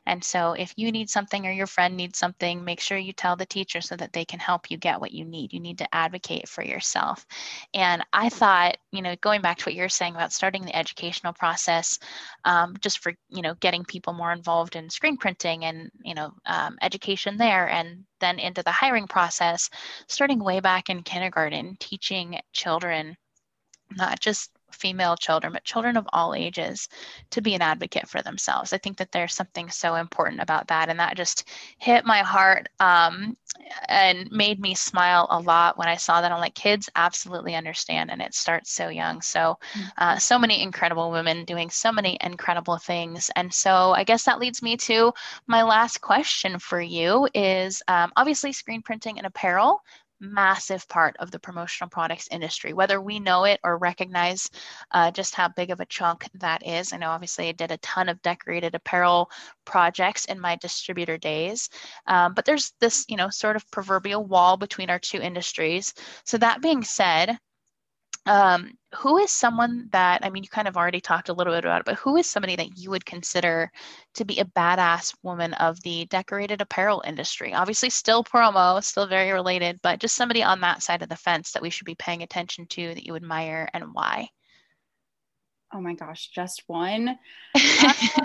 And 0.06 0.24
so 0.24 0.54
if 0.54 0.72
you 0.78 0.92
need 0.92 1.10
something 1.10 1.48
or 1.48 1.52
your 1.52 1.66
friend 1.66 1.98
needs 1.98 2.20
something, 2.20 2.64
make 2.64 2.80
sure 2.80 2.96
you 3.00 3.12
tell 3.12 3.36
the 3.36 3.46
teacher 3.46 3.82
so 3.82 3.96
that 3.96 4.14
they 4.14 4.24
can 4.24 4.40
help 4.40 4.70
you 4.70 4.78
get 4.78 5.02
what 5.02 5.12
you 5.12 5.26
need. 5.26 5.52
You 5.52 5.60
need 5.60 5.80
to 5.80 5.96
advocate 5.96 6.48
for 6.48 6.64
yourself. 6.64 7.26
And 7.74 8.06
I 8.14 8.30
thought, 8.30 8.78
you 8.92 9.02
know, 9.02 9.16
going 9.22 9.42
back 9.42 9.58
to 9.58 9.66
what 9.66 9.74
you're 9.74 9.90
saying 9.90 10.14
about 10.14 10.32
starting 10.32 10.64
the 10.64 10.76
educational 10.78 11.34
process, 11.34 11.98
um, 12.44 12.76
just 12.80 13.00
for, 13.00 13.12
you 13.30 13.42
know, 13.42 13.56
getting 13.56 13.84
people 13.84 14.14
more 14.14 14.32
involved 14.32 14.76
in 14.76 14.92
screen 14.92 15.18
printing 15.18 15.66
and, 15.66 15.90
you 16.04 16.14
know, 16.14 16.34
um, 16.46 16.78
education 16.84 17.36
there 17.36 17.68
and 17.68 18.06
then 18.20 18.38
into 18.38 18.62
the 18.62 18.72
hiring 18.72 19.08
process, 19.08 19.72
starting 20.08 20.40
way 20.40 20.60
back 20.60 20.92
in 20.92 21.02
kindergarten, 21.02 21.78
teaching 21.80 22.40
children 22.54 23.18
not 23.92 24.20
just 24.20 24.52
female 24.76 25.16
children, 25.16 25.54
but 25.54 25.64
children 25.64 25.98
of 25.98 26.08
all 26.14 26.34
ages, 26.36 26.88
to 27.32 27.42
be 27.42 27.56
an 27.56 27.62
advocate 27.62 28.08
for 28.08 28.22
themselves. 28.22 28.74
I 28.74 28.78
think 28.78 28.98
that 28.98 29.12
there's 29.12 29.34
something 29.34 29.70
so 29.70 29.96
important 29.96 30.42
about 30.42 30.68
that. 30.68 30.90
And 30.90 31.00
that 31.00 31.18
just 31.18 31.50
hit 31.78 32.06
my 32.06 32.20
heart 32.20 32.70
um, 32.80 33.38
and 33.90 34.30
made 34.32 34.60
me 34.60 34.76
smile 34.76 35.28
a 35.30 35.40
lot 35.40 35.78
when 35.78 35.88
I 35.88 35.96
saw 35.96 36.22
that. 36.22 36.32
I'm 36.32 36.40
like, 36.40 36.56
kids 36.56 36.90
absolutely 36.96 37.56
understand, 37.56 38.12
and 38.12 38.22
it 38.22 38.34
starts 38.34 38.72
so 38.72 38.90
young. 38.90 39.22
So, 39.22 39.58
mm. 39.74 39.92
uh, 39.98 40.18
so 40.18 40.38
many 40.38 40.62
incredible 40.62 41.12
women 41.12 41.46
doing 41.46 41.70
so 41.70 41.92
many 41.92 42.18
incredible 42.22 42.78
things. 42.78 43.32
And 43.36 43.54
so, 43.54 43.94
I 43.94 44.04
guess 44.04 44.24
that 44.24 44.40
leads 44.40 44.62
me 44.62 44.78
to 44.78 45.14
my 45.48 45.64
last 45.64 46.02
question 46.02 46.60
for 46.60 46.82
you 46.82 47.28
is 47.34 47.82
um, 47.88 48.12
obviously 48.16 48.52
screen 48.52 48.82
printing 48.82 49.18
and 49.18 49.28
apparel 49.28 49.82
massive 50.20 50.88
part 50.88 51.16
of 51.20 51.32
the 51.32 51.40
promotional 51.40 51.90
products 51.90 52.28
industry, 52.32 52.74
whether 52.74 53.02
we 53.02 53.20
know 53.20 53.44
it 53.44 53.60
or 53.64 53.78
recognize 53.78 54.50
uh, 54.92 55.12
just 55.12 55.36
how 55.36 55.48
big 55.50 55.72
of 55.72 55.80
a 55.80 55.86
chunk 55.86 56.28
that 56.36 56.66
is. 56.66 56.94
I 56.94 56.98
know 56.98 57.10
obviously 57.10 57.50
I 57.50 57.54
did 57.54 57.72
a 57.72 57.78
ton 57.78 58.10
of 58.10 58.22
decorated 58.22 58.76
apparel 58.76 59.30
projects 59.66 60.26
in 60.26 60.40
my 60.40 60.56
distributor 60.58 61.18
days, 61.18 61.70
um, 62.08 62.34
but 62.34 62.46
there's 62.46 62.74
this, 62.80 63.06
you 63.08 63.18
know, 63.18 63.30
sort 63.30 63.56
of 63.56 63.70
proverbial 63.72 64.26
wall 64.26 64.58
between 64.58 64.90
our 64.90 65.00
two 65.00 65.22
industries. 65.22 65.94
So 66.26 66.38
that 66.38 66.62
being 66.62 66.84
said, 66.84 67.38
um, 68.26 68.72
who 68.96 69.18
is 69.18 69.32
someone 69.32 69.88
that 69.92 70.24
i 70.24 70.30
mean 70.30 70.44
you 70.44 70.50
kind 70.50 70.68
of 70.68 70.78
already 70.78 71.02
talked 71.02 71.30
a 71.30 71.34
little 71.34 71.54
bit 71.54 71.66
about 71.66 71.82
it 71.82 71.86
but 71.86 71.96
who 71.96 72.18
is 72.18 72.28
somebody 72.28 72.56
that 72.56 72.78
you 72.78 72.90
would 72.90 73.06
consider 73.06 73.72
to 74.14 74.26
be 74.26 74.40
a 74.40 74.46
badass 74.46 75.16
woman 75.24 75.54
of 75.56 75.82
the 75.82 76.06
decorated 76.06 76.62
apparel 76.62 77.04
industry? 77.06 77.54
Obviously 77.54 77.90
still 77.90 78.24
promo 78.24 78.84
still 78.84 79.08
very 79.08 79.32
related 79.32 79.80
but 79.84 80.00
just 80.00 80.16
somebody 80.16 80.44
on 80.44 80.62
that 80.62 80.82
side 80.82 81.02
of 81.02 81.10
the 81.10 81.16
fence 81.16 81.52
that 81.52 81.62
we 81.62 81.70
should 81.70 81.86
be 81.86 81.96
paying 81.96 82.24
attention 82.24 82.66
to 82.68 82.94
that 82.94 83.06
you 83.06 83.16
admire 83.16 83.70
and 83.74 83.86
why 83.94 84.30
Oh 85.76 85.82
my 85.82 85.94
gosh, 85.94 86.30
just 86.30 86.64
one. 86.68 87.20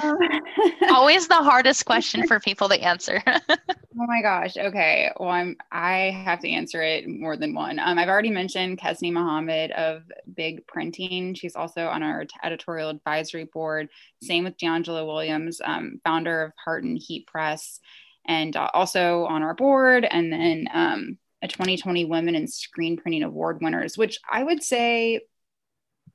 Um, 0.05 0.19
Always 0.91 1.27
the 1.27 1.35
hardest 1.35 1.85
question 1.85 2.25
for 2.29 2.39
people 2.39 2.69
to 2.69 2.81
answer. 2.81 3.21
oh 3.27 3.57
my 3.93 4.23
gosh. 4.23 4.57
Okay. 4.57 5.11
Well, 5.19 5.31
I'm 5.31 5.57
I 5.73 6.17
have 6.25 6.39
to 6.41 6.49
answer 6.49 6.81
it 6.81 7.09
more 7.09 7.37
than 7.37 7.53
one. 7.53 7.81
Um, 7.81 7.99
I've 7.99 8.09
already 8.09 8.31
mentioned 8.31 8.79
Kesni 8.79 9.13
Mohammed 9.13 9.73
of 9.73 10.05
Big 10.33 10.65
Printing. 10.69 11.35
She's 11.35 11.57
also 11.57 11.89
on 11.89 12.05
our 12.05 12.25
editorial 12.45 12.89
advisory 12.89 13.49
board. 13.53 13.89
Same 14.23 14.45
with 14.45 14.57
D'Angela 14.57 15.05
Williams, 15.05 15.61
um, 15.65 16.01
founder 16.05 16.45
of 16.45 16.53
Heart 16.65 16.85
and 16.85 16.97
Heat 16.97 17.27
Press, 17.27 17.81
and 18.27 18.55
uh, 18.55 18.71
also 18.73 19.25
on 19.25 19.43
our 19.43 19.55
board. 19.55 20.07
And 20.09 20.33
then 20.33 20.69
um, 20.73 21.19
a 21.43 21.49
2020 21.49 22.05
Women 22.05 22.37
in 22.37 22.47
Screen 22.47 22.97
Printing 22.97 23.25
Award 23.25 23.61
winners, 23.61 23.99
which 23.99 24.21
I 24.31 24.45
would 24.45 24.63
say 24.63 25.23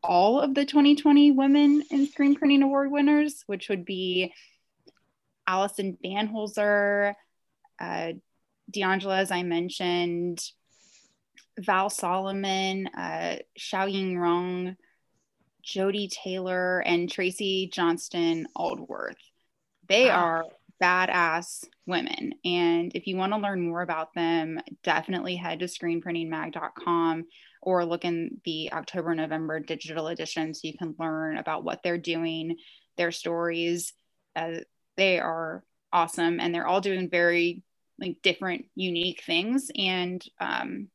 all 0.05 0.39
of 0.39 0.53
the 0.53 0.65
2020 0.65 1.31
Women 1.31 1.83
in 1.91 2.07
Screen 2.07 2.35
Printing 2.35 2.63
Award 2.63 2.91
winners, 2.91 3.43
which 3.47 3.69
would 3.69 3.85
be 3.85 4.33
Allison 5.47 5.97
Banholzer, 6.03 7.13
uh, 7.79 8.13
D'Angela, 8.71 9.17
as 9.17 9.31
I 9.31 9.43
mentioned, 9.43 10.41
Val 11.59 11.89
Solomon, 11.89 12.87
uh, 12.87 13.37
Xiaoying 13.59 14.17
Rong, 14.17 14.75
Jody 15.61 16.07
Taylor, 16.07 16.79
and 16.79 17.11
Tracy 17.11 17.69
Johnston 17.71 18.47
Aldworth. 18.55 19.15
They 19.87 20.05
wow. 20.05 20.15
are 20.15 20.45
badass 20.81 21.65
women. 21.85 22.33
And 22.43 22.91
if 22.95 23.07
you 23.07 23.17
want 23.17 23.33
to 23.33 23.39
learn 23.39 23.61
more 23.61 23.81
about 23.81 24.13
them, 24.13 24.59
definitely 24.83 25.35
head 25.35 25.59
to 25.59 25.65
screenprintingmag.com 25.65 27.25
or 27.61 27.85
look 27.85 28.05
in 28.05 28.41
the 28.43 28.71
October 28.73 29.15
November 29.15 29.59
digital 29.59 30.07
edition 30.07 30.53
so 30.53 30.67
you 30.67 30.77
can 30.77 30.95
learn 30.99 31.37
about 31.37 31.63
what 31.63 31.81
they're 31.83 31.97
doing, 31.97 32.57
their 32.97 33.11
stories. 33.11 33.93
Uh, 34.35 34.59
they 34.97 35.19
are 35.19 35.63
awesome 35.91 36.39
and 36.39 36.53
they're 36.53 36.67
all 36.67 36.81
doing 36.81 37.09
very 37.09 37.63
like 37.99 38.17
different, 38.21 38.65
unique 38.75 39.23
things. 39.25 39.71
And 39.75 40.23
um, 40.39 40.89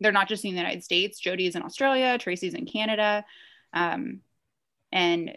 they're 0.00 0.12
not 0.12 0.28
just 0.28 0.44
in 0.44 0.52
the 0.52 0.56
United 0.56 0.82
States. 0.82 1.20
Jody's 1.20 1.56
in 1.56 1.62
Australia, 1.62 2.18
Tracy's 2.18 2.54
in 2.54 2.66
Canada. 2.66 3.24
Um, 3.72 4.20
and 4.90 5.36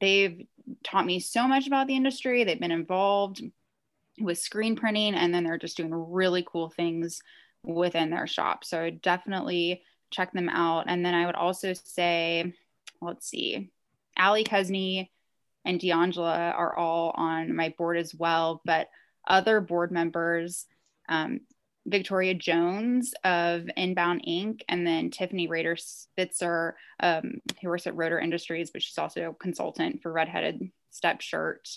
they've 0.00 0.46
taught 0.84 1.06
me 1.06 1.20
so 1.20 1.46
much 1.46 1.66
about 1.66 1.86
the 1.86 1.96
industry. 1.96 2.44
They've 2.44 2.58
been 2.58 2.70
involved 2.70 3.42
with 4.20 4.38
screen 4.38 4.76
printing 4.76 5.14
and 5.14 5.32
then 5.32 5.44
they're 5.44 5.58
just 5.58 5.76
doing 5.76 5.92
really 5.92 6.44
cool 6.46 6.70
things 6.70 7.22
within 7.62 8.10
their 8.10 8.26
shop. 8.26 8.64
So 8.64 8.90
definitely 8.90 9.82
check 10.10 10.32
them 10.32 10.48
out. 10.48 10.84
And 10.88 11.04
then 11.04 11.14
I 11.14 11.26
would 11.26 11.34
also 11.34 11.72
say, 11.72 12.52
let's 13.00 13.28
see, 13.28 13.70
Ali 14.18 14.44
Kesney 14.44 15.10
and 15.64 15.80
D'Angela 15.80 16.52
are 16.52 16.76
all 16.76 17.12
on 17.16 17.54
my 17.54 17.74
board 17.76 17.98
as 17.98 18.14
well, 18.14 18.60
but 18.64 18.88
other 19.26 19.60
board 19.60 19.92
members, 19.92 20.66
um, 21.08 21.40
Victoria 21.88 22.34
Jones 22.34 23.14
of 23.24 23.68
Inbound 23.76 24.22
Inc., 24.28 24.60
and 24.68 24.86
then 24.86 25.10
Tiffany 25.10 25.48
Rader 25.48 25.76
Spitzer, 25.76 26.76
um, 27.00 27.40
who 27.60 27.68
works 27.68 27.86
at 27.86 27.96
Rotor 27.96 28.18
Industries, 28.18 28.70
but 28.70 28.82
she's 28.82 28.98
also 28.98 29.30
a 29.30 29.34
consultant 29.34 30.02
for 30.02 30.12
Redheaded 30.12 30.70
Step 30.90 31.20
Shirt. 31.20 31.68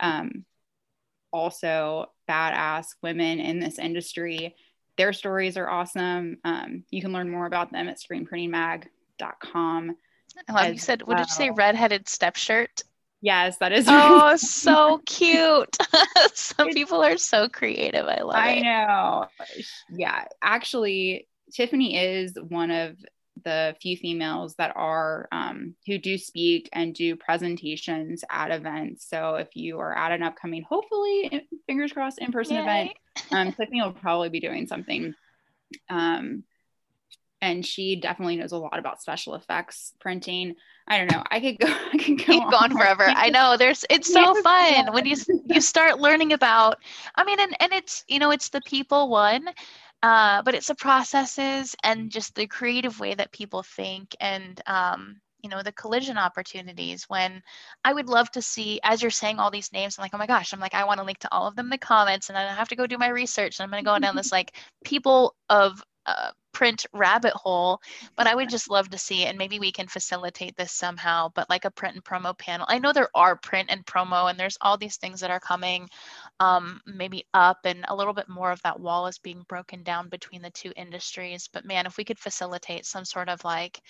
Um, 0.00 0.44
also, 1.32 2.06
badass 2.28 2.94
women 3.02 3.40
in 3.40 3.60
this 3.60 3.78
industry 3.78 4.54
their 4.96 5.12
stories 5.12 5.56
are 5.56 5.68
awesome. 5.68 6.38
Um, 6.44 6.84
you 6.90 7.00
can 7.00 7.12
learn 7.12 7.30
more 7.30 7.46
about 7.46 7.72
them 7.72 7.88
at 7.88 7.98
screenprintingmag.com. 7.98 9.96
I 10.48 10.52
love 10.52 10.72
you 10.72 10.78
said, 10.78 11.02
what 11.02 11.16
did 11.18 11.26
you 11.26 11.34
say? 11.34 11.50
Redheaded 11.50 12.08
step 12.08 12.36
shirt? 12.36 12.82
Yes, 13.24 13.56
that 13.56 13.72
is. 13.72 13.86
Oh, 13.88 14.36
so 14.36 15.00
cute. 15.06 15.78
Some 16.34 16.68
people 16.68 17.02
are 17.02 17.16
so 17.16 17.48
creative. 17.48 18.04
I 18.04 18.20
love 18.20 18.34
I 18.34 18.50
it. 18.50 18.58
I 18.58 18.60
know. 18.60 19.26
Yeah. 19.90 20.26
Actually, 20.42 21.26
Tiffany 21.50 21.96
is 21.96 22.36
one 22.48 22.70
of 22.70 22.98
the 23.42 23.74
few 23.80 23.96
females 23.96 24.56
that 24.56 24.72
are 24.76 25.26
um, 25.32 25.74
who 25.86 25.96
do 25.96 26.18
speak 26.18 26.68
and 26.74 26.94
do 26.94 27.16
presentations 27.16 28.24
at 28.30 28.50
events. 28.50 29.08
So 29.08 29.36
if 29.36 29.56
you 29.56 29.80
are 29.80 29.96
at 29.96 30.12
an 30.12 30.22
upcoming, 30.22 30.62
hopefully, 30.62 31.48
fingers 31.66 31.92
crossed, 31.92 32.18
in 32.18 32.30
person 32.30 32.58
event, 32.58 32.90
um, 33.30 33.52
Tiffany 33.58 33.80
will 33.80 33.92
probably 33.92 34.28
be 34.28 34.40
doing 34.40 34.66
something. 34.66 35.14
Um, 35.88 36.44
and 37.44 37.64
she 37.64 37.96
definitely 37.96 38.36
knows 38.36 38.52
a 38.52 38.56
lot 38.56 38.78
about 38.78 39.00
special 39.00 39.34
effects 39.34 39.92
printing. 40.00 40.56
I 40.88 40.98
don't 40.98 41.10
know. 41.10 41.22
I 41.30 41.40
could 41.40 41.58
go. 41.58 41.66
I 41.92 41.98
could 41.98 42.18
go 42.18 42.24
keep 42.24 42.42
on. 42.42 42.50
going 42.50 42.72
forever. 42.72 43.04
I 43.04 43.30
know. 43.30 43.56
There's. 43.56 43.84
It's 43.90 44.12
so 44.12 44.34
fun 44.42 44.92
when 44.92 45.06
you 45.06 45.16
you 45.46 45.60
start 45.60 45.98
learning 45.98 46.32
about. 46.32 46.78
I 47.14 47.24
mean, 47.24 47.38
and 47.40 47.56
and 47.60 47.72
it's 47.72 48.04
you 48.08 48.18
know 48.18 48.30
it's 48.30 48.48
the 48.48 48.62
people 48.62 49.08
one, 49.08 49.48
uh, 50.02 50.42
but 50.42 50.54
it's 50.54 50.68
the 50.68 50.74
processes 50.74 51.76
and 51.84 52.10
just 52.10 52.34
the 52.34 52.46
creative 52.46 53.00
way 53.00 53.14
that 53.14 53.32
people 53.32 53.62
think 53.62 54.14
and 54.20 54.60
um, 54.66 55.16
you 55.44 55.50
know 55.50 55.62
the 55.62 55.72
collision 55.72 56.16
opportunities 56.16 57.04
when 57.08 57.42
i 57.84 57.92
would 57.92 58.08
love 58.08 58.30
to 58.30 58.40
see 58.40 58.80
as 58.82 59.02
you're 59.02 59.10
saying 59.10 59.38
all 59.38 59.50
these 59.50 59.72
names 59.74 59.98
i'm 59.98 60.02
like 60.02 60.14
oh 60.14 60.18
my 60.18 60.26
gosh 60.26 60.54
i'm 60.54 60.58
like 60.58 60.72
i 60.72 60.84
want 60.84 60.98
to 60.98 61.04
link 61.04 61.18
to 61.18 61.28
all 61.30 61.46
of 61.46 61.54
them 61.54 61.66
in 61.66 61.70
the 61.70 61.76
comments 61.76 62.30
and 62.30 62.36
then 62.36 62.46
i 62.46 62.54
have 62.54 62.70
to 62.70 62.76
go 62.76 62.86
do 62.86 62.96
my 62.96 63.08
research 63.08 63.58
and 63.58 63.64
i'm 63.64 63.70
going 63.70 63.84
to 63.84 63.88
go 63.88 63.98
down 63.98 64.16
this 64.16 64.32
like 64.38 64.56
people 64.84 65.34
of 65.50 65.84
uh, 66.06 66.30
print 66.54 66.86
rabbit 66.92 67.34
hole 67.34 67.80
but 68.16 68.26
i 68.26 68.34
would 68.34 68.48
just 68.48 68.70
love 68.70 68.88
to 68.88 68.96
see 68.98 69.24
and 69.24 69.36
maybe 69.36 69.58
we 69.58 69.72
can 69.72 69.86
facilitate 69.88 70.56
this 70.56 70.72
somehow 70.72 71.28
but 71.34 71.50
like 71.50 71.64
a 71.64 71.70
print 71.70 71.94
and 71.94 72.04
promo 72.04 72.36
panel. 72.36 72.66
I 72.68 72.78
know 72.78 72.92
there 72.92 73.10
are 73.14 73.36
print 73.36 73.70
and 73.70 73.84
promo 73.84 74.30
and 74.30 74.38
there's 74.38 74.58
all 74.60 74.78
these 74.78 74.96
things 74.96 75.20
that 75.20 75.30
are 75.30 75.40
coming 75.40 75.88
um, 76.40 76.80
maybe 76.86 77.26
up 77.34 77.58
and 77.64 77.84
a 77.88 77.96
little 77.96 78.14
bit 78.14 78.28
more 78.28 78.50
of 78.50 78.62
that 78.62 78.80
wall 78.80 79.06
is 79.06 79.18
being 79.18 79.44
broken 79.48 79.82
down 79.82 80.08
between 80.08 80.42
the 80.42 80.50
two 80.50 80.72
industries 80.76 81.48
but 81.52 81.64
man 81.64 81.86
if 81.86 81.96
we 81.96 82.04
could 82.04 82.18
facilitate 82.18 82.86
some 82.86 83.04
sort 83.04 83.28
of 83.28 83.44
like 83.44 83.80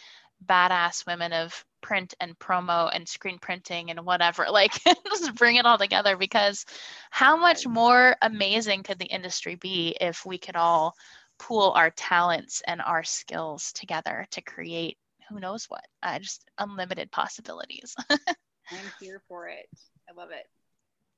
badass 0.47 1.07
women 1.07 1.33
of 1.33 1.65
print 1.81 2.15
and 2.21 2.39
promo 2.39 2.91
and 2.93 3.09
screen 3.09 3.39
printing 3.39 3.91
and 3.91 4.05
whatever 4.05 4.47
like 4.51 4.73
just 5.07 5.35
bring 5.35 5.57
it 5.57 5.67
all 5.67 5.79
together 5.79 6.17
because 6.17 6.65
how 7.11 7.37
much 7.37 7.67
more 7.67 8.17
amazing 8.23 8.83
could 8.83 8.99
the 8.99 9.05
industry 9.07 9.55
be 9.55 9.97
if 10.01 10.25
we 10.25 10.39
could 10.39 10.57
all 10.57 10.95
pool 11.39 11.73
our 11.77 11.91
talents 11.91 12.63
and 12.67 12.81
our 12.83 13.03
skills 13.03 13.73
together 13.73 14.27
to 14.31 14.43
create 14.43 14.99
who 15.29 15.41
knows 15.41 15.65
what. 15.67 15.85
Uh, 16.03 16.19
just 16.19 16.45
unlimited 16.59 17.11
possibilities. 17.11 17.95
I'm 18.11 18.91
here 19.01 19.23
for 19.29 19.49
it. 19.49 19.67
I 20.09 20.13
love 20.19 20.31
it. 20.31 20.47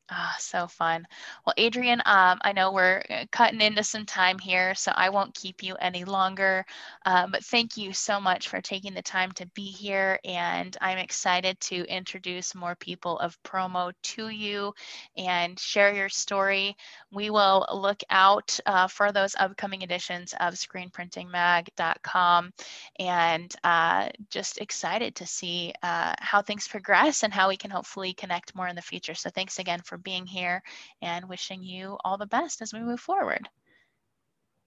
Ah, 0.09 0.37
so 0.39 0.69
fun. 0.69 1.05
Well, 1.45 1.55
Adrienne, 1.59 2.01
um, 2.07 2.39
I 2.43 2.53
know 2.53 2.71
we're 2.71 3.03
uh, 3.11 3.25
cutting 3.33 3.61
into 3.61 3.83
some 3.83 4.07
time 4.07 4.39
here, 4.39 4.73
so 4.77 4.93
I 4.95 5.09
won't 5.09 5.35
keep 5.35 5.65
you 5.65 5.75
any 5.81 6.05
longer. 6.05 6.65
Um, 7.05 7.33
but 7.33 7.45
thank 7.45 7.77
you 7.77 7.93
so 7.93 8.21
much 8.21 8.49
for 8.49 8.61
taking 8.61 8.95
the 8.95 9.03
time 9.03 9.33
to 9.33 9.47
be 9.47 9.65
here. 9.65 10.21
And 10.25 10.77
I'm 10.81 10.99
excited 10.99 11.59
to 11.63 11.85
introduce 11.93 12.55
more 12.55 12.77
people 12.77 13.19
of 13.19 13.37
promo 13.43 13.93
to 14.15 14.29
you 14.29 14.75
and 15.17 15.59
share 15.59 15.93
your 15.93 16.09
story. 16.09 16.77
We 17.11 17.31
will 17.31 17.67
look 17.73 18.05
out 18.09 18.61
uh, 18.65 18.87
for 18.87 19.11
those 19.11 19.35
upcoming 19.37 19.83
editions 19.83 20.35
of 20.39 20.55
screenprintingmag.com 20.55 22.53
and 23.01 23.55
uh, 23.65 24.09
just 24.31 24.59
excited 24.59 25.17
to 25.17 25.27
see 25.27 25.73
uh, 25.83 26.15
how 26.21 26.43
things 26.43 26.69
progress 26.69 27.25
and 27.25 27.33
how 27.35 27.49
we 27.49 27.57
can 27.57 27.71
hopefully 27.73 28.13
connect 28.15 28.55
more 28.55 28.69
in 28.69 28.77
the 28.77 28.83
future. 28.83 29.15
So 29.15 29.31
thanks 29.31 29.59
again 29.59 29.81
for 29.85 29.96
for 29.97 30.03
being 30.03 30.27
here 30.27 30.63
and 31.01 31.29
wishing 31.29 31.63
you 31.63 31.97
all 32.05 32.19
the 32.19 32.27
best 32.27 32.61
as 32.61 32.73
we 32.73 32.81
move 32.81 33.01
forward. 33.01 33.49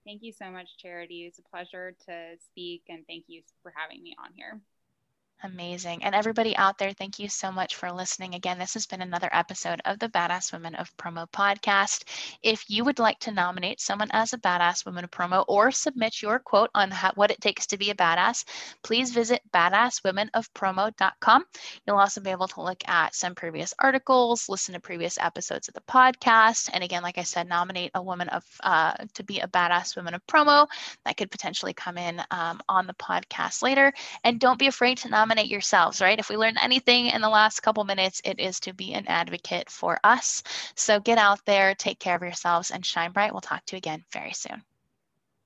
Thank 0.05 0.23
you 0.23 0.31
so 0.31 0.49
much, 0.49 0.77
Charity. 0.77 1.25
It's 1.25 1.39
a 1.39 1.43
pleasure 1.43 1.93
to 2.07 2.35
speak, 2.43 2.83
and 2.89 3.05
thank 3.05 3.25
you 3.27 3.43
for 3.61 3.71
having 3.75 4.01
me 4.01 4.15
on 4.23 4.31
here. 4.33 4.59
Amazing. 5.41 6.03
And 6.03 6.13
everybody 6.13 6.53
out 6.57 6.77
there, 6.77 6.91
thank 6.91 7.17
you 7.17 7.29
so 7.29 7.49
much 7.49 7.75
for 7.75 7.89
listening. 7.93 8.35
Again, 8.35 8.59
this 8.59 8.73
has 8.73 8.85
been 8.85 9.01
another 9.01 9.29
episode 9.31 9.79
of 9.85 9.97
the 9.97 10.09
Badass 10.09 10.51
Women 10.51 10.75
of 10.75 10.91
Promo 10.97 11.29
podcast. 11.31 12.03
If 12.43 12.65
you 12.67 12.83
would 12.83 12.99
like 12.99 13.19
to 13.19 13.31
nominate 13.31 13.79
someone 13.79 14.09
as 14.11 14.33
a 14.33 14.37
Badass 14.37 14.85
Woman 14.85 15.05
of 15.05 15.11
Promo 15.11 15.45
or 15.47 15.71
submit 15.71 16.21
your 16.21 16.39
quote 16.39 16.69
on 16.75 16.91
how, 16.91 17.13
what 17.15 17.31
it 17.31 17.39
takes 17.39 17.67
to 17.67 17.77
be 17.77 17.89
a 17.89 17.95
badass, 17.95 18.43
please 18.83 19.11
visit 19.11 19.41
badasswomenofpromo.com. 19.53 21.45
You'll 21.87 21.97
also 21.97 22.19
be 22.19 22.31
able 22.31 22.49
to 22.49 22.61
look 22.61 22.83
at 22.89 23.15
some 23.15 23.33
previous 23.33 23.73
articles, 23.79 24.49
listen 24.49 24.73
to 24.73 24.81
previous 24.81 25.17
episodes 25.19 25.69
of 25.69 25.73
the 25.73 25.79
podcast. 25.81 26.69
And 26.73 26.83
again, 26.83 27.01
like 27.01 27.17
I 27.17 27.23
said, 27.23 27.47
nominate 27.47 27.91
a 27.95 28.01
woman 28.01 28.27
of 28.27 28.43
uh, 28.61 28.93
to 29.13 29.23
be 29.23 29.39
a 29.39 29.47
Badass 29.47 29.95
Woman 29.95 30.15
of 30.15 30.27
Promo 30.27 30.67
that 31.05 31.15
could 31.15 31.31
potentially 31.31 31.73
come 31.73 31.97
in 31.97 32.21
um, 32.29 32.59
on 32.67 32.87
the 32.87 32.93
podcast 32.95 33.61
later. 33.61 33.93
And 34.25 34.37
don't 34.37 34.59
be 34.59 34.67
afraid 34.67 34.97
to 34.97 35.07
nominate 35.07 35.28
nominate 35.29 35.51
yourselves, 35.51 36.01
right? 36.01 36.17
If 36.17 36.29
we 36.29 36.37
learned 36.37 36.57
anything 36.59 37.07
in 37.07 37.21
the 37.21 37.29
last 37.29 37.61
couple 37.61 37.83
minutes, 37.83 38.19
it 38.25 38.39
is 38.39 38.59
to 38.61 38.73
be 38.73 38.93
an 38.93 39.05
advocate 39.07 39.69
for 39.69 39.99
us. 40.03 40.41
So 40.75 40.99
get 40.99 41.19
out 41.19 41.45
there, 41.45 41.75
take 41.75 41.99
care 41.99 42.15
of 42.15 42.23
yourselves, 42.23 42.71
and 42.71 42.83
shine 42.83 43.11
bright. 43.11 43.31
We'll 43.31 43.41
talk 43.41 43.63
to 43.65 43.75
you 43.75 43.77
again 43.77 44.03
very 44.11 44.33
soon. 44.33 44.63